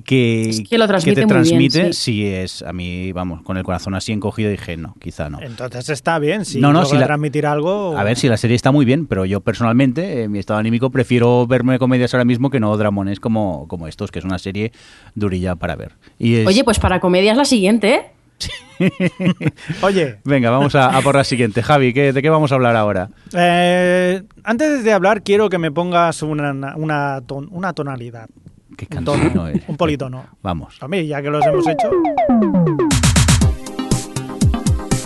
[0.06, 2.02] Que, Es que lo transmite te muy bien, transmite, sí.
[2.22, 5.42] sí es, a mí, vamos, con el corazón así encogido dije, no, quizá no.
[5.42, 6.44] Entonces está bien.
[6.46, 7.98] Si No, no, si la- transmitir algo.
[7.98, 10.90] A ver, si la serie está muy bien, pero yo personalmente, en mi estado anímico,
[10.92, 14.72] prefiero verme comedias ahora mismo que no dramones como, como estos, que es una serie
[15.16, 15.94] durilla para ver.
[16.20, 18.02] Y es- Oye, pues para comedia es la siguiente, ¿eh?
[19.82, 21.64] Oye, Venga, vamos a, a por la siguiente.
[21.64, 23.10] Javi, ¿qué- ¿de qué vamos a hablar ahora?
[23.34, 28.30] eh, antes de hablar, quiero que me pongas una, una, ton- una tonalidad.
[28.78, 29.64] Qué Un tono, eres.
[29.68, 30.28] un politono.
[30.44, 30.78] Vamos.
[30.82, 31.90] A mí, ya que los hemos hecho.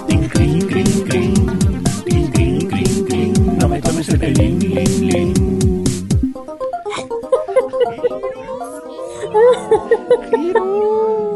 [0.08, 1.34] Crin, crin, crin, crin.
[2.04, 3.58] Crin, crin, crin, crin.
[3.58, 4.60] No me tomes el pelín.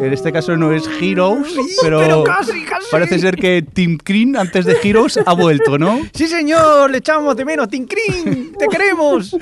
[0.01, 2.87] En este caso no es Heroes, pero, pero casi, casi.
[2.91, 5.99] parece ser que Tim Green antes de Heroes ha vuelto, ¿no?
[6.13, 7.69] Sí, señor, le echamos de menos.
[7.69, 9.35] Tincrin, te queremos.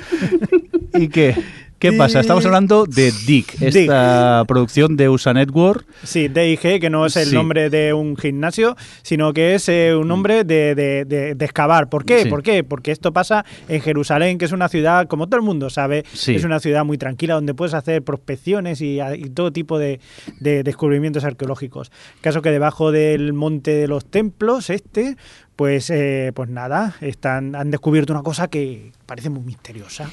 [0.94, 1.36] ¿Y qué?
[1.84, 2.22] ¿Qué pasa?
[2.22, 5.86] Estamos hablando de Dick, esta producción de USA Network.
[6.04, 7.36] Sí, DIG, que no es el Sí.
[7.36, 11.90] nombre de un gimnasio, sino que es eh, un nombre de, de- de- de excavar.
[11.90, 12.24] ¿Por qué?
[12.24, 12.30] Sí.
[12.30, 12.64] ¿Por qué?
[12.64, 16.36] Porque esto pasa en Jerusalén, que es una ciudad, como todo el mundo sabe, Sí.
[16.36, 20.00] es una ciudad muy tranquila donde puedes hacer prospecciones y, y todo tipo de,
[20.40, 21.92] de descubrimientos arqueológicos.
[22.22, 25.18] Caso que debajo del monte de los templos, este,
[25.58, 30.10] pues, eh, pues nada, están, han descubierto una cosa que parece muy misteriosa.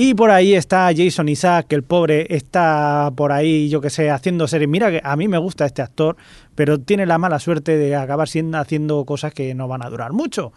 [0.00, 4.10] Y por ahí está Jason Isaac, que el pobre está por ahí, yo que sé,
[4.10, 4.70] haciendo series.
[4.70, 6.16] Mira que a mí me gusta este actor,
[6.58, 10.12] pero tiene la mala suerte de acabar siendo, haciendo cosas que no van a durar
[10.12, 10.52] mucho.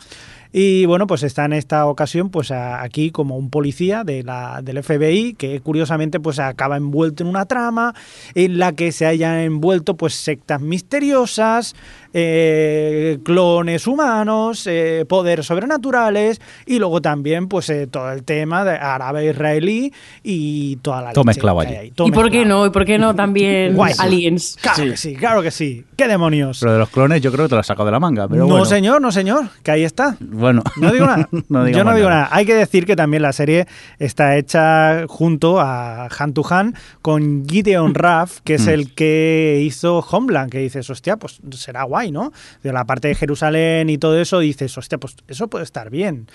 [0.53, 4.83] Y bueno, pues está en esta ocasión pues aquí como un policía de la, del
[4.83, 7.93] FBI que curiosamente pues acaba envuelto en una trama
[8.35, 11.73] en la que se hayan envuelto pues sectas misteriosas,
[12.13, 18.71] eh, clones humanos, eh, poderes sobrenaturales y luego también pues eh, todo el tema de
[18.71, 21.93] árabe-israelí y toda la Todo mezclado allí.
[21.97, 22.65] ¿Y por qué no?
[22.65, 24.57] ¿Y por qué no también aliens?
[24.61, 25.85] Claro que sí, claro que sí.
[26.01, 26.59] ¿Qué demonios?
[26.59, 28.27] Pero de los clones yo creo que te lo has sacado de la manga.
[28.27, 28.65] Pero no, bueno.
[28.65, 30.17] señor, no, señor, que ahí está.
[30.19, 30.63] Bueno.
[30.77, 31.29] No digo nada.
[31.49, 32.21] No Yo no digo nada.
[32.23, 32.29] nada.
[32.31, 33.67] Hay que decir que también la serie
[33.99, 36.73] está hecha junto a Han to Han
[37.03, 38.69] con Gideon Raff, que es Mm.
[38.69, 42.31] el que hizo Homeland, que dices, hostia, pues será guay, ¿no?
[42.63, 46.27] De la parte de Jerusalén y todo eso, dices, hostia, pues eso puede estar bien.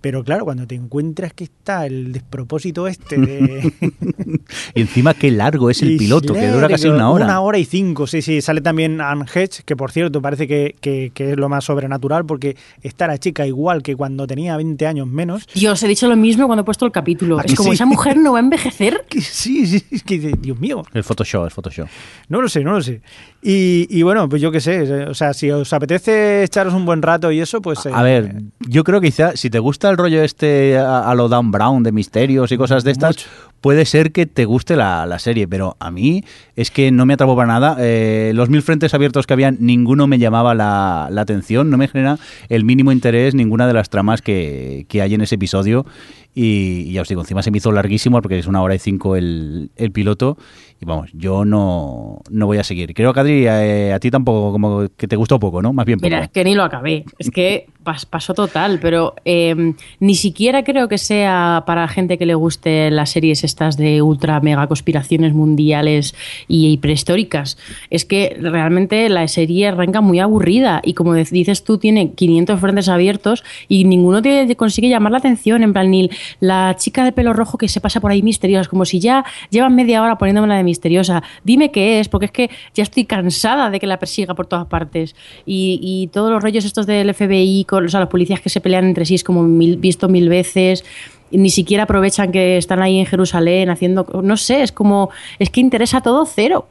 [0.00, 3.72] Pero claro, cuando te encuentras que está el despropósito este de...
[4.74, 7.24] Y encima qué largo es el Y piloto, que dura casi una hora.
[7.24, 8.40] Una hora y cinco, sí, sí.
[8.40, 12.24] Sale también Anne Hedge, que por cierto parece que, que- que es lo más sobrenatural
[12.26, 15.46] porque está la chica igual que cuando tenía 20 años menos.
[15.54, 17.38] Dios, he dicho lo mismo cuando he puesto el capítulo.
[17.38, 17.74] ¿A Es como sí?
[17.74, 19.04] esa mujer no va a envejecer.
[19.08, 21.88] Que sí, sí, es que Dios mío, El Photoshop, el Photoshop.
[22.28, 23.00] no lo sé, no lo sé.
[23.42, 27.02] Y, y bueno, pues yo qué sé, o sea, si os apetece echaros un buen
[27.02, 27.86] rato y eso, pues...
[27.86, 31.14] eh, A ver, yo creo que quizá si te gusta el rollo este a, a
[31.14, 33.26] lo Dan Brown de misterios y cosas de estas,
[33.60, 36.24] puede ser que te guste la, la serie, pero a mí
[36.56, 37.76] es que no me atrapó para nada.
[37.80, 41.88] Eh, los mil frentes abiertos que habían, ninguno me llamaba la, la atención, no me
[41.88, 42.18] genera
[42.48, 45.86] el mínimo interés ninguna de las tramas que, que hay en ese episodio.
[46.40, 48.78] Y, y ya os digo, encima se me hizo larguísimo porque es una hora y
[48.78, 50.38] cinco el, el piloto.
[50.80, 52.94] Y vamos, yo no, no voy a seguir.
[52.94, 55.72] Creo que Adri, eh, a ti tampoco, como que te gustó poco, ¿no?
[55.72, 56.06] Más bien poco.
[56.06, 57.04] Mira, es que ni lo acabé.
[57.18, 62.26] Es que pas- pasó total, pero eh, ni siquiera creo que sea para gente que
[62.26, 66.14] le guste las series estas de ultra mega conspiraciones mundiales
[66.46, 67.58] y, y prehistóricas.
[67.90, 72.88] Es que realmente la serie arranca muy aburrida y como dices tú, tiene 500 frentes
[72.88, 75.64] abiertos y ninguno te consigue llamar la atención.
[75.64, 76.08] En plan, ni
[76.40, 79.74] la chica de pelo rojo que se pasa por ahí misteriosa, como si ya llevan
[79.74, 81.22] media hora poniéndome la de misteriosa.
[81.44, 84.66] Dime qué es, porque es que ya estoy cansada de que la persiga por todas
[84.66, 85.14] partes.
[85.46, 88.84] Y, todos los rollos estos del FBI, con o sea, los policías que se pelean
[88.86, 90.84] entre sí, es como mil- visto mil veces.
[91.30, 94.06] Ni siquiera aprovechan que están ahí en Jerusalén haciendo.
[94.22, 95.10] No sé, es como.
[95.38, 96.66] Es que interesa todo cero.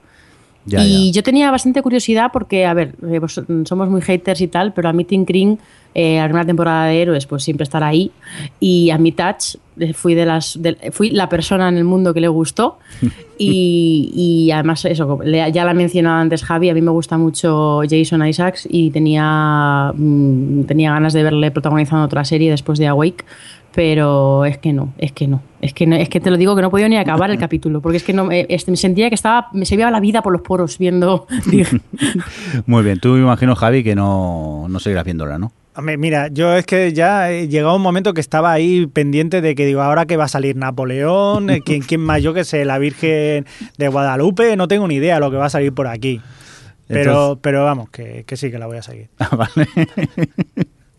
[0.68, 1.18] Ya, y ya.
[1.20, 4.89] yo tenía bastante curiosidad porque, a ver, eh, vos- somos muy haters y tal, pero
[4.89, 5.57] a mí Tim Kring,
[5.95, 8.11] eh, la primera temporada de Héroes, pues siempre estará ahí.
[8.59, 12.13] Y a mi Touch eh, fui, de las, de- fui la persona en el mundo
[12.13, 12.78] que le gustó.
[13.38, 17.82] y, y además, eso, ya la ha mencionado antes Javi, a mí me gusta mucho
[17.89, 23.24] Jason Isaacs y tenía, mm, tenía ganas de verle protagonizando otra serie después de Awake.
[23.76, 25.41] Pero es que no, es que no.
[25.61, 27.38] Es que, no, es que te lo digo que no he podido ni acabar el
[27.39, 29.99] capítulo, porque es que no, me, este, me sentía que estaba, me se veía la
[29.99, 31.28] vida por los poros viendo.
[32.65, 35.51] Muy bien, tú me imagino, Javi, que no, no seguirás viéndola, ¿no?
[35.80, 39.63] Mira, yo es que ya he llegado un momento que estaba ahí pendiente de que
[39.68, 42.24] digo, ahora que va a salir Napoleón, Eh, ¿quién, quién más?
[42.24, 43.45] Yo que sé, la Virgen
[43.78, 46.20] de Guadalupe, no tengo ni idea lo que va a salir por aquí.
[46.88, 49.09] Pero, Entonces- pero vamos, que, que sí, que la voy a seguir.
[49.20, 49.68] Ah, vale.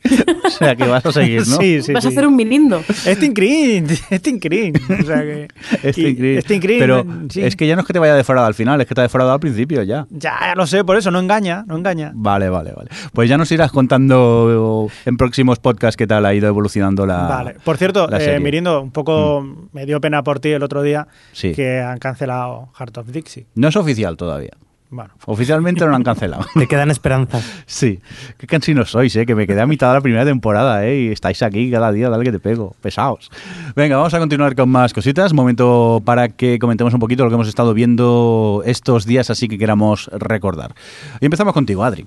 [0.44, 1.56] o sea, que vas a seguir, ¿no?
[1.58, 2.08] Sí, sí, vas sí.
[2.08, 2.82] a hacer un milindo.
[3.06, 4.74] Es Tim Green, es Tim Green.
[4.76, 5.48] O sea que,
[5.82, 6.38] Es y- Tim Green.
[6.38, 7.42] es Tim Green, Pero sí.
[7.42, 9.04] es que ya no es que te vaya defraudado al final, es que te ha
[9.04, 10.06] defraudado al principio ya.
[10.10, 12.12] Ya, ya lo sé, por eso no engaña, no engaña.
[12.14, 12.90] Vale, vale, vale.
[13.12, 17.28] Pues ya nos irás contando en próximos podcasts qué tal ha ido evolucionando la.
[17.28, 17.56] Vale.
[17.64, 18.38] Por cierto, eh.
[18.40, 21.52] Mirindo, un poco me dio pena por ti el otro día Sí.
[21.52, 23.46] que han cancelado Heart of Dixie.
[23.54, 24.50] No es oficial todavía.
[24.90, 26.46] Bueno, Oficialmente no lo han cancelado.
[26.54, 27.44] Te quedan esperanzas.
[27.66, 28.00] Sí,
[28.38, 29.26] qué cansinos sois, ¿eh?
[29.26, 31.02] que me quedé a mitad de la primera temporada ¿eh?
[31.02, 33.30] y estáis aquí cada día, dale que te pego, pesaos.
[33.76, 37.34] Venga, vamos a continuar con más cositas, momento para que comentemos un poquito lo que
[37.34, 40.74] hemos estado viendo estos días, así que queramos recordar.
[41.20, 42.06] Y empezamos contigo, Adri.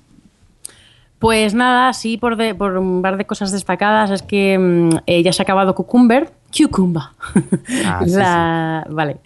[1.21, 5.21] Pues nada, sí, por, de- por un par de cosas destacadas, es que mm, eh,
[5.21, 6.31] ya se ha acabado Cucumber.
[6.51, 7.03] Cucumber.
[7.85, 9.17] Ah, sí, la, Vale.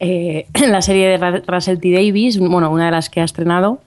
[0.00, 1.92] Eh, la serie de Russell T.
[1.92, 3.78] Davis, bueno, una de las que ha estrenado.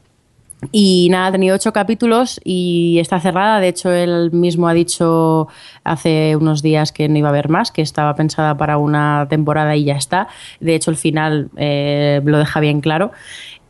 [0.72, 3.60] Y nada, ha tenido ocho capítulos y está cerrada.
[3.60, 5.48] De hecho, él mismo ha dicho
[5.84, 9.76] hace unos días que no iba a haber más, que estaba pensada para una temporada
[9.76, 10.28] y ya está.
[10.62, 13.12] De hecho, el final eh, lo deja bien claro.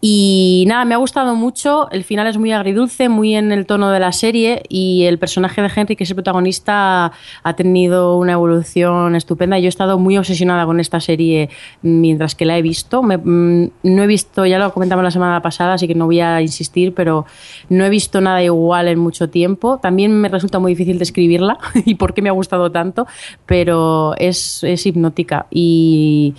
[0.04, 1.88] Y nada, me ha gustado mucho.
[1.92, 4.64] El final es muy agridulce, muy en el tono de la serie.
[4.68, 7.12] Y el personaje de Henry, que es el protagonista,
[7.44, 9.60] ha tenido una evolución estupenda.
[9.60, 11.52] Yo he estado muy obsesionada con esta serie
[11.84, 13.04] mientras que la he visto.
[13.04, 16.42] Mm, no he visto, ya lo comentamos la semana pasada, así que no voy a
[16.42, 17.28] insistir, pero
[17.70, 19.78] no he visto nada igual en mucho tiempo.
[19.78, 23.06] También me resulta muy difícil describirla y por qué me ha gustado tanto,
[23.46, 25.46] pero es, es hipnótica.
[25.52, 26.34] Y,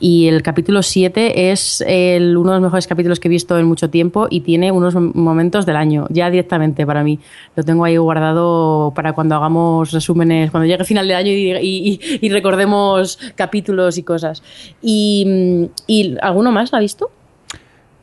[0.00, 3.66] y el capítulo 7 es el- uno de los mejores capítulos que he visto en
[3.66, 7.18] mucho tiempo y tiene unos mom- momentos del año, ya directamente para mí.
[7.56, 11.50] Lo tengo ahí guardado para cuando hagamos resúmenes, cuando llegue el final de año y,
[11.52, 11.60] y-
[11.92, 14.42] y- y recordemos capítulos y cosas.
[14.82, 17.10] Y, mm, ¿Y alguno más la ha visto?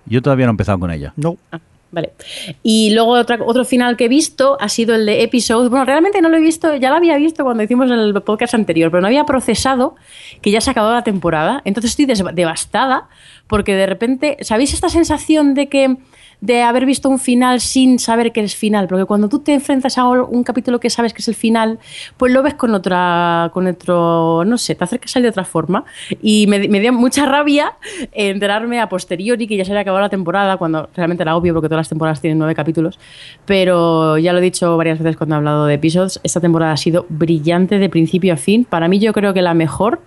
[0.06, 1.14] Yo todavía no he empezado con ella.
[1.18, 1.38] no.
[1.52, 1.60] Ah,
[1.96, 2.12] vale.
[2.62, 5.70] Y luego otra- otro final que he visto ha sido el de Episodes.
[5.70, 8.92] Bueno, realmente no lo he visto, ya lo había visto cuando hicimos el podcast anterior,
[8.92, 9.96] pero no había procesado
[10.42, 11.62] que ya se acabado la temporada.
[11.66, 13.08] Entonces estoy devastada
[13.48, 15.98] porque de repente, ¿sabéis esta sensación de que
[16.46, 18.88] de haber visto un final sin saber que es final?
[18.88, 21.80] Porque cuando tú te enfrentas a un capítulo que sabes que es el final,
[22.18, 25.46] pues lo ves con otra, con otro, no sé, te acercas a él de otra
[25.46, 25.86] forma.
[26.22, 27.74] Y me, me dio mucha rabia
[28.12, 31.68] enterarme a posteriori que ya se había acabado la temporada, cuando realmente era obvio porque
[31.68, 33.00] todas las temporadas tienen nueve capítulos.
[33.46, 36.78] Pero ya lo he dicho varias veces cuando he hablado de episodios, esta temporada ha
[36.78, 38.66] sido brillante de principio a fin.
[38.66, 40.02] Para mí yo creo que la mejor.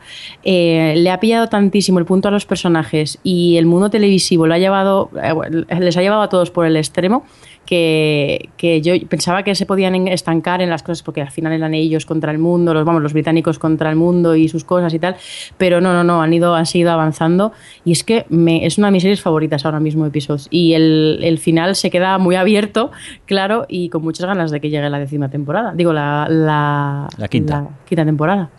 [0.44, 4.54] Eh, le ha pillado tantísimo el punto a los personajes y el mundo televisivo lo
[4.54, 7.24] ha llevado, eh, les ha llevado a todos por el extremo
[7.68, 11.74] que, que yo pensaba que se podían estancar en las cosas porque al final eran
[11.74, 14.98] ellos contra el mundo, los vamos, los británicos contra el mundo y sus cosas y
[14.98, 15.16] tal,
[15.58, 17.52] pero no, no, no, han ido, han seguido avanzando
[17.84, 21.20] y es que me, es una de mis series favoritas ahora mismo episodios y el,
[21.22, 22.90] el final se queda muy abierto,
[23.26, 27.28] claro, y con muchas ganas de que llegue la décima temporada, digo la, la, La
[27.28, 27.60] quinta.
[27.60, 28.50] la quinta temporada.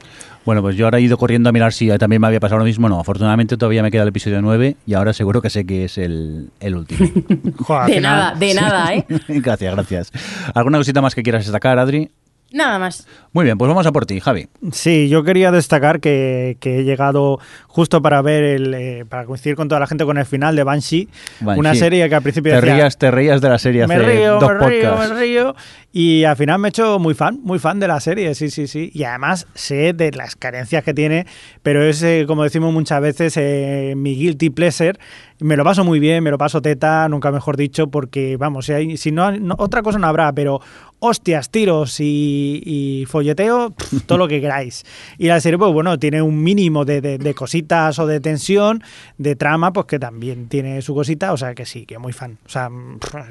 [0.50, 2.66] Bueno, pues yo ahora he ido corriendo a mirar si también me había pasado lo
[2.66, 2.90] mismo.
[2.90, 6.00] No, afortunadamente todavía me queda el episodio 9 y ahora seguro que sé que es
[6.00, 7.08] el, el último.
[7.60, 9.06] Joder, De final- nada, de nada, ¿eh?
[9.28, 10.12] gracias, gracias.
[10.56, 12.10] ¿Alguna cosita más que quieras destacar, Adri?
[12.52, 13.08] Nada más.
[13.32, 14.48] Muy bien, pues vamos a por ti, Javi.
[14.72, 19.56] Sí, yo quería destacar que, que he llegado justo para ver el, eh, para coincidir
[19.56, 21.08] con toda la gente con el final de Banshee,
[21.42, 21.60] Banshee.
[21.60, 24.04] una serie que al principio Te decía, reías, te reías de la serie hace me
[24.04, 25.14] río, dos me río, podcasts.
[25.14, 25.56] me río.
[25.92, 28.68] Y al final me he hecho muy fan, muy fan de la serie, sí, sí,
[28.68, 28.90] sí.
[28.94, 31.28] Y además sé de las carencias que tiene,
[31.62, 34.98] pero es, eh, como decimos muchas veces, eh, mi guilty pleasure.
[35.42, 38.74] Me lo paso muy bien, me lo paso teta, nunca mejor dicho, porque vamos, si,
[38.74, 40.60] hay, si no, otra cosa no habrá, pero
[41.00, 43.74] hostias, tiros y, y folleteo,
[44.06, 44.84] todo lo que queráis.
[45.18, 48.84] Y la serie, pues bueno, tiene un mínimo de, de- cositas o de tensión,
[49.18, 52.38] de trama, pues que también tiene su cosita, o sea que sí, que muy fan.
[52.46, 52.70] O sea,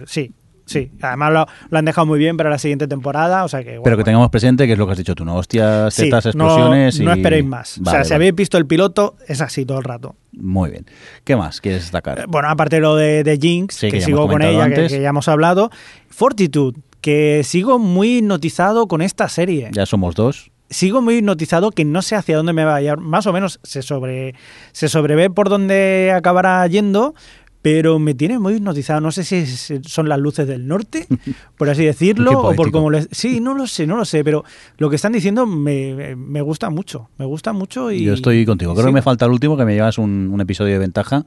[0.06, 0.30] sí,
[0.68, 0.90] sí.
[1.02, 3.80] Además lo, lo han dejado muy bien para la siguiente temporada, o sea que...
[3.82, 5.34] Pero que tengamos presente que es lo que has dicho tú, ¿no?
[5.36, 7.18] Hostias, tetas, no- explosiones no, y...
[7.18, 7.78] esperéis más.
[7.78, 8.14] o sea, si vale.
[8.14, 10.14] habéis visto el piloto, es así todo el rato.
[10.32, 10.86] Muy bien.
[11.24, 12.26] ¿Qué más quieres Eh, destacar?
[12.28, 15.26] Bueno, aparte de lo de, de Jinx, Sí, que sigo con ella, que ya hemos
[15.28, 15.70] hablado.
[16.10, 19.70] Fortitude, que sigo muy hipnotizado con esta serie.
[19.72, 20.50] Ya somos dos.
[20.70, 22.98] Sigo muy hipnotizado que no sé hacia dónde me va a llevar.
[22.98, 24.34] Más o menos se, sobre,
[24.72, 27.14] se sobrevé por dónde acabará yendo,
[27.62, 29.00] pero me tiene muy hipnotizado.
[29.00, 31.06] No sé si es- son las luces del norte,
[31.59, 33.09] por así decirlo, o por cómo les...
[33.11, 34.44] Sí, no lo sé, no lo sé, pero
[34.78, 37.09] lo que están diciendo me, me gusta mucho.
[37.18, 38.04] Me gusta mucho y...
[38.04, 38.72] Yo estoy contigo.
[38.74, 38.88] Creo sí.
[38.90, 41.24] que me falta el último, que me llevas un, un episodio de ventaja.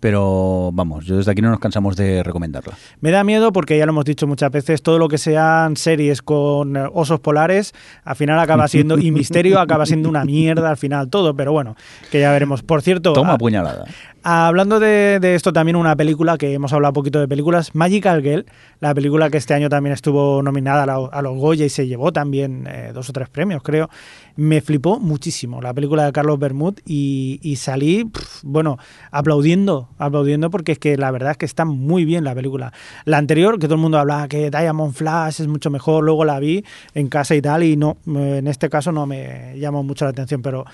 [0.00, 2.74] Pero vamos, yo desde aquí no nos cansamos de recomendarla.
[3.00, 6.22] Me da miedo porque ya lo hemos dicho muchas veces, todo lo que sean series
[6.22, 7.72] con eh, osos polares,
[8.04, 11.76] al final acaba siendo, y misterio acaba siendo una mierda al final todo, pero bueno,
[12.10, 12.62] que ya veremos.
[12.62, 13.84] Por cierto, Toma a- puñalada.
[14.22, 18.22] hablando de, de esto también una película que hemos hablado un poquito de películas, Magical
[18.22, 18.46] Girl,
[18.80, 22.66] la película que este año también estuvo nominada a, los Goya y se llevó también
[22.70, 23.88] eh, dos o tres premios, creo.
[24.36, 28.78] Me flipó muchísimo la película de Carlos Bermud y, y salí, pf, bueno,
[29.10, 32.72] aplaudiendo, aplaudiendo porque es que la verdad es que está muy bien la película.
[33.04, 36.38] La anterior, que todo el mundo hablaba que Diamond Flash es mucho mejor, luego la
[36.38, 36.64] vi
[36.94, 40.10] en casa y tal y no, eh, en este caso no me llamó mucho la
[40.10, 40.64] atención, pero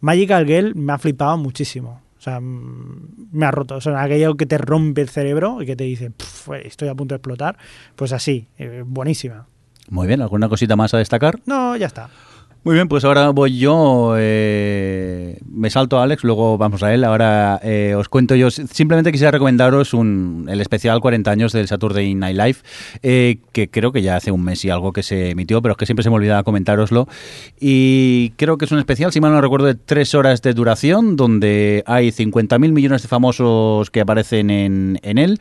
[0.00, 2.07] Magical Girl me ha flipado muchísimo.
[2.18, 3.76] O sea, mm, me ha roto.
[3.76, 6.94] O sea, aquello que te rompe el cerebro y que te dice, "Pf, estoy a
[6.94, 7.56] punto de explotar.
[7.96, 9.46] Pues así, eh, buenísima.
[9.90, 11.38] Muy bien, ¿alguna cosita más a destacar?
[11.46, 12.10] No, ya está.
[12.64, 17.04] Muy bien, pues ahora voy yo, eh, me salto a Alex, luego vamos a él.
[17.04, 22.12] Ahora eh, os cuento yo, simplemente quisiera recomendaros un, el especial 40 años del Saturday
[22.16, 22.56] Night Live,
[23.04, 25.78] eh, que creo que ya hace un mes y algo que se emitió, pero es
[25.78, 27.06] que siempre se me olvidaba comentároslo.
[27.60, 31.14] Y creo que es un especial, si mal no recuerdo, de tres horas de duración,
[31.14, 35.38] donde hay 50.000 millones de famosos que aparecen en, en él.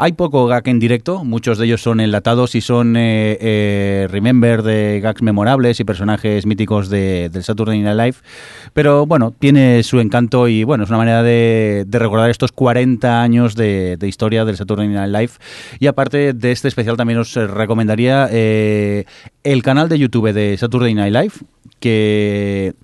[0.00, 5.22] Hay poco gag en directo, muchos de ellos son enlatados y son remember de gags
[5.22, 8.16] memorables y personajes míticos de, del Saturday Night Live.
[8.72, 13.54] Pero bueno, tiene su encanto y bueno, es una manera de, recordar estos 40 años
[13.54, 15.32] de, historia del Saturday Night Live.
[15.78, 19.04] Y aparte de este especial también os recomendaría eh,
[19.44, 21.32] el canal de YouTube de Saturday Night Live,
[21.80, 22.74] que...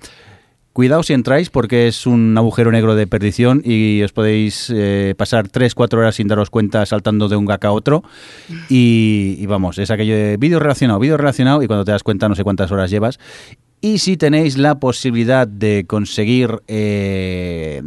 [0.74, 5.46] Cuidado si entráis porque es un agujero negro de perdición y os podéis eh, pasar
[5.46, 8.02] 3-4 horas sin daros cuenta saltando de un gag a otro.
[8.68, 12.28] Y, y vamos, es aquello de vídeo relacionado, vídeo relacionado y cuando te das cuenta
[12.28, 13.20] no sé cuántas horas llevas.
[13.84, 17.82] Y si tenéis la posibilidad de conseguir, eh,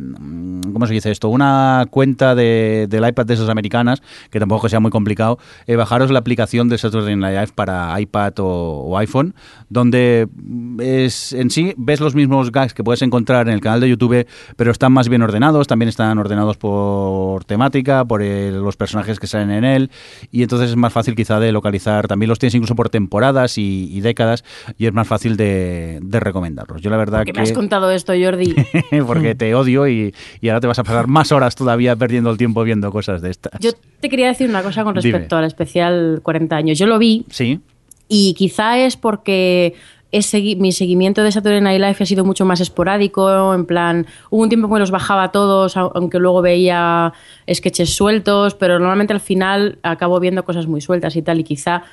[0.71, 1.27] ¿cómo se dice esto?
[1.27, 6.11] Una cuenta de, del iPad de esas americanas, que tampoco sea muy complicado, eh, bajaros
[6.11, 9.33] la aplicación de Saturday Night Live para iPad o, iPhone,
[9.69, 10.27] donde
[10.77, 14.27] es en sí ves los mismos gags que puedes encontrar en el canal de YouTube,
[14.55, 19.25] pero están más bien ordenados, también están ordenados por temática, por el- los personajes que
[19.25, 19.89] salen en él,
[20.29, 23.89] y entonces es más fácil quizá de localizar, también los tienes incluso por temporadas y,
[23.91, 24.43] y décadas,
[24.77, 26.81] y es más fácil de, de recomendarlos.
[26.81, 27.39] Yo la verdad ¿Qué que...
[27.39, 28.53] me has contado esto, Jordi?
[29.07, 32.37] porque te odio y, y ahora te vas a pasar más horas todavía perdiendo el
[32.37, 33.59] tiempo viendo cosas de estas.
[33.59, 35.11] Yo te quería decir una cosa con Dime.
[35.11, 36.77] respecto al especial 40 años.
[36.77, 37.59] Yo lo vi Sí,
[38.07, 39.73] y quizá es porque
[40.13, 44.41] segui- mi seguimiento de Saturday Night Live ha sido mucho más esporádico, en plan, hubo
[44.43, 47.11] un tiempo que me los bajaba todos, au- aunque luego veía
[47.53, 51.83] sketches sueltos, pero normalmente al final acabo viendo cosas muy sueltas y tal, y quizá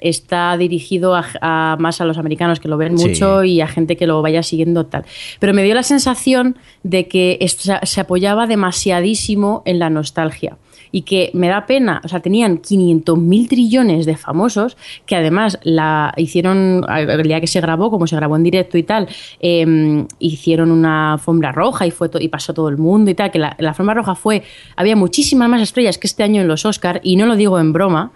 [0.00, 3.08] está dirigido a, a- más a los americanos que lo ven Sí.
[3.08, 5.04] mucho y a gente que lo vaya siguiendo tal.
[5.38, 10.56] Pero me dio la sensación de que esto se- apoyaba demasiadísimo en la nostalgia.
[10.96, 14.76] y que me da pena, o sea, tenían 500.000 trillones de famosos
[15.06, 18.84] que además la hicieron, el día que se grabó, como se grabó en directo y
[18.84, 19.08] tal,
[19.40, 23.40] eh, hicieron una alfombra roja y, fue y pasó todo el mundo y tal, que
[23.40, 24.44] la, la alfombra roja fue,
[24.76, 27.72] había muchísimas más estrellas que este año en los Oscar y no lo digo en
[27.72, 28.12] broma.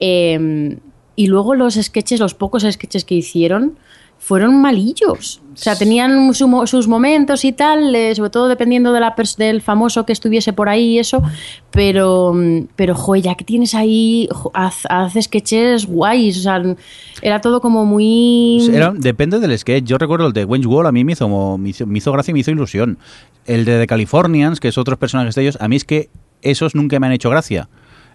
[0.00, 0.78] Eh,
[1.16, 3.78] y luego los sketches, los pocos sketches que hicieron,
[4.18, 5.40] fueron malillos.
[5.52, 9.62] O sea, tenían su sus momentos y tal, eh, sobre todo dependiendo de la del
[9.62, 11.22] famoso que estuviese por ahí y eso.
[11.70, 14.84] Pero, mm, pero joder, ya que tienes ahí, jo, haz,
[15.20, 16.38] sketches guays.
[16.38, 16.62] O sea,
[17.22, 18.68] era todo como muy.
[18.72, 19.84] Era- depende del sketch.
[19.84, 22.30] Yo recuerdo el de Wayne's Wall, a mí me hizo, me hizo, me hizo gracia
[22.32, 22.98] y me hizo ilusión.
[23.46, 26.10] El de The Californians, que es otros personajes de ellos, a mí es que
[26.42, 27.68] esos nunca me han hecho gracia.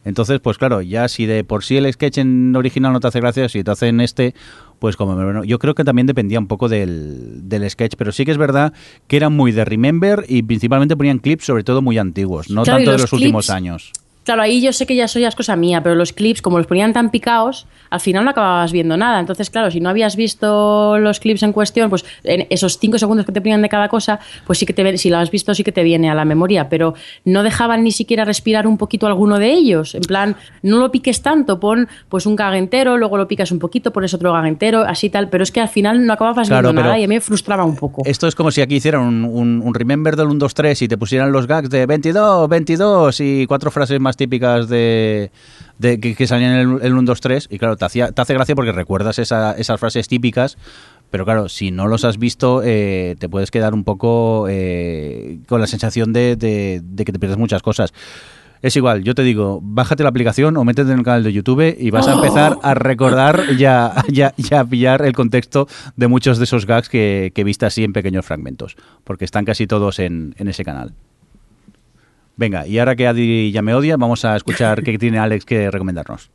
[0.04, 3.20] Entonces, pues claro, ya si de por sí el sketch en original no te hace
[3.20, 4.34] gracia, si te hacen este,
[4.80, 8.26] pues como bueno, yo creo que también dependía un poco del, del sketch, pero sí
[8.26, 8.74] que es verdad
[9.08, 12.80] que eran muy de Remember y principalmente ponían clips sobre todo muy antiguos, no Claro,
[12.80, 13.92] tanto de los últimos años.
[14.24, 16.58] Claro, ahí yo sé que ya eso ya es cosa mía, pero los clips, como
[16.60, 19.20] los ponían tan picados, al final no acababas viendo nada.
[19.20, 23.26] Entonces, claro, si no habías visto los clips en cuestión, pues en esos cinco segundos
[23.26, 25.56] que te ponían de cada cosa, pues sí que te ven- si lo has visto,
[25.56, 26.94] sí que te viene a la memoria, pero
[27.26, 29.96] no dejaban ni siquiera respirar un poquito alguno de ellos.
[29.96, 33.58] En plan, no lo piques tanto, pon pues un gag entero, luego lo picas un
[33.58, 36.70] poquito, pones otro gag entero, así tal, pero es que al final no acababas Claro,
[36.70, 38.04] viendo nada y a mí me frustraba un poco.
[38.06, 40.88] Esto es como si aquí hicieran un, un- un Remember del 1, 2, 3 y
[40.88, 45.32] te pusieran los gags de 22, 22 y cuatro frases más típicas de,
[45.80, 47.48] de que, que salían en el, el 1, 2, 3.
[47.52, 50.58] Y claro, te, hacía, te hace gracia porque recuerdas esa- esas frases típicas.
[51.10, 55.60] Pero claro, si no los has visto, eh, te puedes quedar un poco eh, con
[55.60, 57.94] la sensación de, de- de que te pierdes muchas cosas.
[58.62, 61.76] Es igual, yo te digo, bájate la aplicación o métete en el canal de YouTube
[61.80, 65.68] y vas a empezar a recordar y a, y a- y a pillar el contexto
[65.96, 69.66] de muchos de esos gags que, que viste así en pequeños fragmentos, porque están casi
[69.66, 70.94] todos en, en ese canal.
[72.38, 75.70] Venga, y ahora que Adi ya me odia, vamos a escuchar qué tiene Alex que
[75.70, 76.32] recomendarnos.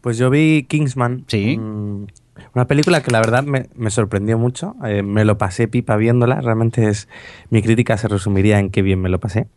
[0.00, 1.24] Pues yo vi Kingsman.
[1.26, 1.56] Sí.
[1.58, 2.06] mm,
[2.54, 4.76] Una película que la verdad me, me sorprendió mucho.
[4.84, 6.40] eh, me lo pasé pipa viéndola.
[6.40, 7.08] Realmente es.
[7.50, 9.48] Mi crítica se resumiría en qué bien me lo pasé.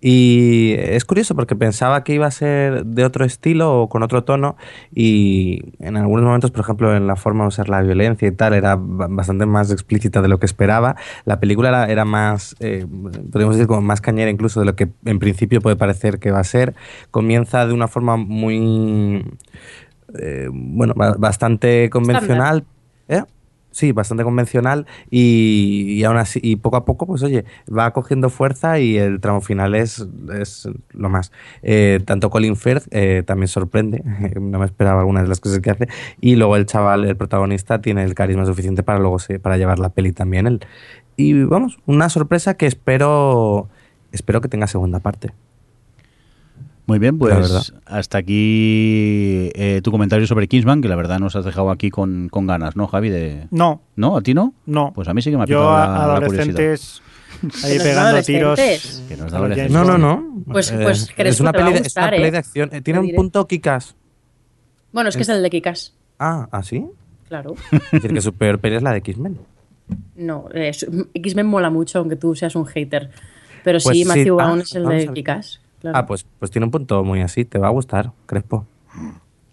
[0.00, 4.24] Y es curioso porque pensaba que iba a ser de otro estilo o con otro
[4.24, 4.56] tono.
[4.94, 8.54] Y en algunos momentos, por ejemplo, en la forma de usar la violencia y tal,
[8.54, 10.96] era ba- bastante más explícita de lo que esperaba.
[11.24, 12.86] La película era, era más, eh,
[13.32, 16.40] podríamos decir, como más cañera incluso de lo que en principio puede parecer que va
[16.40, 16.74] a ser.
[17.10, 19.24] Comienza de una forma muy
[20.18, 22.64] eh, bueno, ba- bastante convencional.
[23.08, 23.22] ¿Eh?
[23.76, 28.30] Sí, bastante convencional y, y aún así, y poco a poco, pues oye, va cogiendo
[28.30, 31.30] fuerza y el tramo final es, es lo más.
[31.62, 34.02] Eh, tanto Colin Firth eh, también sorprende,
[34.40, 35.88] no me esperaba algunas de las cosas que hace,
[36.22, 39.90] y luego el chaval, el protagonista, tiene el carisma suficiente para luego para llevar la
[39.90, 40.60] peli también él.
[41.18, 43.68] Y vamos, una sorpresa que espero,
[44.10, 45.34] espero que tenga segunda parte.
[46.86, 51.34] Muy bien, La pues hasta aquí eh, tu comentario sobre Kingsman, que la verdad nos
[51.34, 53.10] has dejado aquí con, con ganas, ¿no, Javi?
[53.10, 53.48] De...
[53.50, 54.16] No, ¿No?
[54.16, 54.54] ¿A ti no?
[54.66, 54.92] no.
[54.94, 56.54] Pues a mí sí que me ha Yo picado a la, la curiosidad.
[56.60, 57.02] adolescentes
[57.64, 58.60] ahí Los pegando tiros.
[59.08, 60.42] Que No, no, no.
[60.46, 62.22] Pues- Eh, pues crees es una que te va peli a de, es una peli
[62.24, 62.30] ¿eh?
[62.30, 62.70] de acción.
[62.72, 63.96] Eh, Tiene un punto Kikas.
[64.92, 65.94] Bueno, es que es el de Kikas.
[66.18, 66.86] Ah, ¿ah, sí?
[67.28, 67.54] Claro.
[67.72, 69.38] Es decir, que su peor peli es la de X-Men.
[70.16, 70.70] No, eh,
[71.14, 73.10] X-Men mola mucho, aunque tú seas un hater.
[73.64, 75.08] Pero Pues sí, sí, Matthew ah, Vaughn es el de.
[75.12, 75.60] Kikas.
[75.90, 75.98] Claro.
[75.98, 77.44] Ah, pues, pues tiene un punto muy así.
[77.44, 78.66] Te va a gustar, Crespo.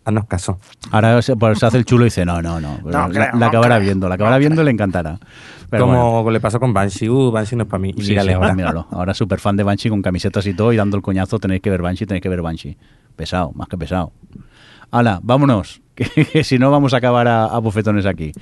[0.05, 0.59] Haznos caso.
[0.91, 2.77] Ahora se, pues, se hace el chulo y dice, no, no, no.
[2.85, 5.17] la, creo, la no acabará viendo, la acabará viendo y le encantará.
[5.69, 6.31] Pero Como bueno.
[6.31, 7.07] le pasó con Banshee.
[7.09, 7.93] Uh, Banshee no es para mí.
[7.95, 8.53] Y Sí, mírale sí, ahora.
[8.53, 8.87] míralo.
[8.91, 11.69] Ahora súper fan de Banshee con camisetas y todo y dando el coñazo, tenéis que
[11.69, 12.77] ver Banshee, tenéis que ver Banshee.
[13.15, 14.11] Pesado, más que pesado.
[14.91, 18.33] Hala, vámonos, que, que si no vamos a acabar a, a bufetones aquí.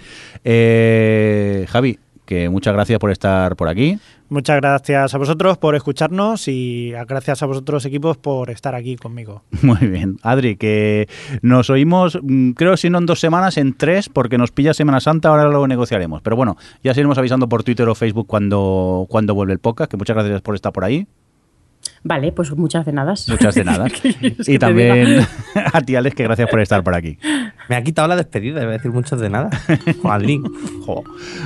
[0.44, 2.00] Eh, Javi,
[2.32, 4.00] que muchas gracias por estar por aquí.
[4.30, 8.96] Muchas gracias a vosotros por escucharnos y a- gracias a vosotros equipos por estar aquí
[8.96, 9.44] conmigo.
[9.62, 10.16] Muy bien.
[10.24, 11.10] Adri, que
[11.42, 15.02] nos oímos, mm, creo si no en dos semanas, en tres, porque nos pilla Semana
[15.02, 16.22] Santa, ahora lo negociaremos.
[16.22, 16.56] Pero bueno,
[16.86, 20.42] ya seguiremos avisando por Twitter o Facebook cuando, cuando vuelve el podcast, que muchas gracias
[20.42, 21.08] por estar por ahí.
[22.04, 23.14] Vale, pues muchas de nada.
[23.28, 23.88] Muchas de nada.
[24.02, 25.28] ¿Qué quieres que y también
[25.74, 27.18] a ti, Alex, que gracias por estar por aquí.
[27.72, 28.62] Me ha quitado la despedida.
[28.62, 29.50] Iba a decir muchos de nada.
[30.02, 30.44] Juan Lin.
[30.86, 31.06] Jo.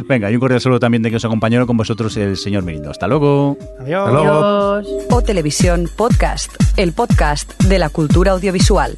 [0.10, 2.90] Venga, y un cordial saludo también de que os acompañaron con vosotros el señor Mirindo.
[2.90, 3.60] Hasta luego.
[3.80, 4.08] Adiós.
[4.08, 4.44] Hasta luego.
[4.74, 5.06] Adiós.
[5.12, 8.98] O Televisión Podcast, el podcast de la cultura audiovisual.